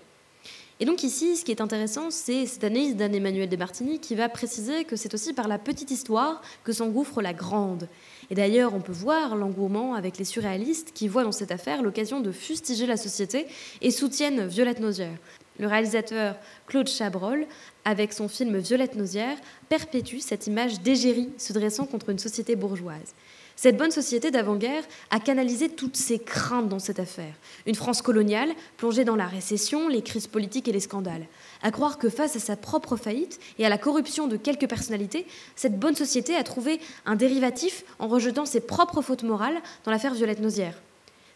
Et 0.80 0.86
donc 0.86 1.04
ici, 1.04 1.38
ce 1.38 1.46
qui 1.46 1.52
est 1.52 1.62
intéressant, 1.62 2.10
c'est 2.10 2.48
cette 2.48 2.64
analyse 2.64 2.96
d'Anne-Emmanuel 2.96 3.48
Desmartini 3.48 4.00
qui 4.00 4.16
va 4.16 4.28
préciser 4.30 4.84
que 4.84 4.96
c'est 4.96 5.14
aussi 5.14 5.32
par 5.32 5.48
la 5.48 5.60
petite 5.60 5.92
histoire 5.92 6.42
que 6.64 6.74
s'engouffre 6.74 7.22
la 7.22 7.34
grande. 7.34 7.88
Et 8.32 8.34
d'ailleurs, 8.34 8.74
on 8.74 8.82
peut 8.82 8.92
voir 8.92 9.36
l'engouement 9.36 9.94
avec 9.94 10.18
les 10.18 10.26
surréalistes 10.26 10.92
qui 10.96 11.08
voient 11.08 11.24
dans 11.24 11.32
cette 11.32 11.52
affaire 11.52 11.84
l'occasion 11.84 12.20
de 12.20 12.32
fustiger 12.32 12.88
la 12.88 12.98
société 12.98 13.46
et 13.82 13.92
soutiennent 13.92 14.48
Violette 14.48 14.80
Nausière. 14.80 15.20
Le 15.60 15.68
réalisateur 15.68 16.36
Claude 16.68 16.88
Chabrol, 16.88 17.46
avec 17.86 18.14
son 18.14 18.28
film 18.28 18.58
Violette 18.58 18.96
Nausière, 18.96 19.38
perpétue 19.70 20.20
cette 20.20 20.48
image 20.48 20.82
d'égérie 20.82 21.30
se 21.38 21.54
dressant 21.54 21.86
contre 21.86 22.10
une 22.10 22.20
société 22.20 22.56
bourgeoise. 22.56 23.14
Cette 23.56 23.78
bonne 23.78 23.92
société 23.92 24.32
d'avant-guerre 24.32 24.84
a 25.12 25.20
canalisé 25.20 25.70
toutes 25.70 25.96
ses 25.96 26.18
craintes 26.18 26.68
dans 26.68 26.80
cette 26.80 27.00
affaire. 27.00 27.34
Une 27.68 27.76
France 27.76 28.02
coloniale 28.02 28.50
plongée 28.78 29.04
dans 29.04 29.16
la 29.16 29.28
récession, 29.28 29.88
les 29.88 30.02
crises 30.02 30.26
politiques 30.26 30.68
et 30.68 30.72
les 30.72 30.80
scandales. 30.80 31.28
À 31.62 31.70
croire 31.70 32.00
que 32.00 32.10
face 32.10 32.36
à 32.36 32.40
sa 32.40 32.56
propre 32.56 32.96
faillite 32.96 33.40
et 33.60 33.66
à 33.66 33.70
la 33.70 33.78
corruption 33.78 34.28
de 34.28 34.38
quelques 34.38 34.68
personnalités, 34.68 35.28
cette 35.56 35.78
bonne 35.78 35.96
société 35.96 36.36
a 36.36 36.44
trouvé 36.44 36.80
un 37.06 37.16
dérivatif 37.16 37.84
en 38.00 38.08
rejetant 38.08 38.46
ses 38.46 38.62
propres 38.62 39.04
fautes 39.04 39.22
morales 39.22 39.62
dans 39.84 39.92
l'affaire 39.92 40.16
Violette 40.16 40.40
Nausière. 40.40 40.82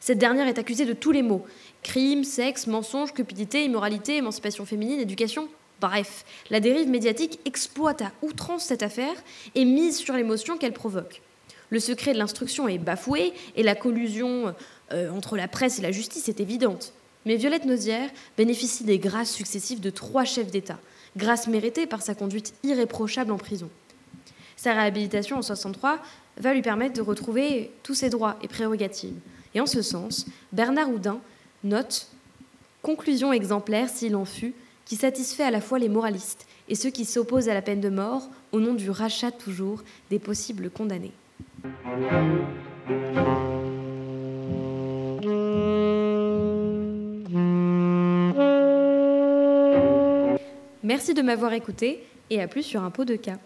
Cette 0.05 0.19
dernière 0.19 0.47
est 0.47 0.59
accusée 0.59 0.85
de 0.85 0.93
tous 0.93 1.11
les 1.11 1.23
maux 1.23 1.47
crime, 1.81 2.23
sexe, 2.23 2.67
mensonge, 2.67 3.11
cupidité, 3.11 3.65
immoralité, 3.65 4.17
émancipation 4.17 4.63
féminine, 4.63 4.99
éducation. 4.99 5.47
Bref, 5.81 6.25
la 6.51 6.59
dérive 6.59 6.87
médiatique 6.87 7.39
exploite 7.45 8.03
à 8.03 8.11
outrance 8.21 8.65
cette 8.65 8.83
affaire 8.83 9.15
et 9.55 9.65
mise 9.65 9.97
sur 9.97 10.13
l'émotion 10.13 10.59
qu'elle 10.59 10.73
provoque 10.73 11.23
le 11.71 11.79
secret 11.79 12.13
de 12.13 12.19
l'instruction 12.19 12.67
est 12.67 12.77
bafoué 12.77 13.33
et 13.55 13.63
la 13.63 13.73
collusion 13.73 14.53
euh, 14.93 15.09
entre 15.09 15.37
la 15.37 15.47
presse 15.47 15.79
et 15.79 15.81
la 15.81 15.91
justice 15.91 16.29
est 16.29 16.39
évidente. 16.39 16.93
Mais 17.25 17.35
Violette 17.35 17.65
Nausière 17.65 18.11
bénéficie 18.37 18.83
des 18.83 18.99
grâces 18.99 19.31
successives 19.31 19.79
de 19.79 19.89
trois 19.89 20.23
chefs 20.23 20.51
d'État, 20.51 20.77
grâces 21.17 21.47
méritées 21.47 21.87
par 21.87 22.03
sa 22.03 22.13
conduite 22.13 22.53
irréprochable 22.63 23.31
en 23.31 23.37
prison. 23.37 23.71
Sa 24.55 24.73
réhabilitation 24.73 25.37
en 25.37 25.41
63 25.41 25.97
va 26.37 26.53
lui 26.53 26.61
permettre 26.61 26.93
de 26.93 27.01
retrouver 27.01 27.71
tous 27.81 27.95
ses 27.95 28.11
droits 28.11 28.37
et 28.43 28.47
prérogatives. 28.47 29.15
Et 29.55 29.61
en 29.61 29.65
ce 29.65 29.81
sens, 29.81 30.25
Bernard 30.51 30.89
Houdin 30.89 31.19
note 31.63 32.07
Conclusion 32.81 33.33
exemplaire, 33.33 33.89
s'il 33.89 34.15
en 34.15 34.25
fut, 34.25 34.53
qui 34.85 34.95
satisfait 34.95 35.41
à 35.41 35.49
la 35.49 35.59
fois 35.59 35.79
les 35.79 35.89
moralistes 35.89 36.45
et 36.69 36.75
ceux 36.75 36.91
qui 36.91 37.03
s'opposent 37.03 37.49
à 37.49 37.55
la 37.55 37.63
peine 37.63 37.81
de 37.81 37.89
mort 37.89 38.29
au 38.51 38.59
nom 38.59 38.75
du 38.75 38.91
rachat 38.91 39.31
toujours 39.31 39.83
des 40.11 40.19
possibles 40.19 40.69
condamnés. 40.69 41.13
Merci 50.83 51.15
de 51.15 51.23
m'avoir 51.23 51.53
écouté 51.53 52.03
et 52.29 52.39
à 52.39 52.47
plus 52.47 52.61
sur 52.61 52.83
un 52.83 52.91
pot 52.91 53.05
de 53.05 53.15
cas. 53.15 53.39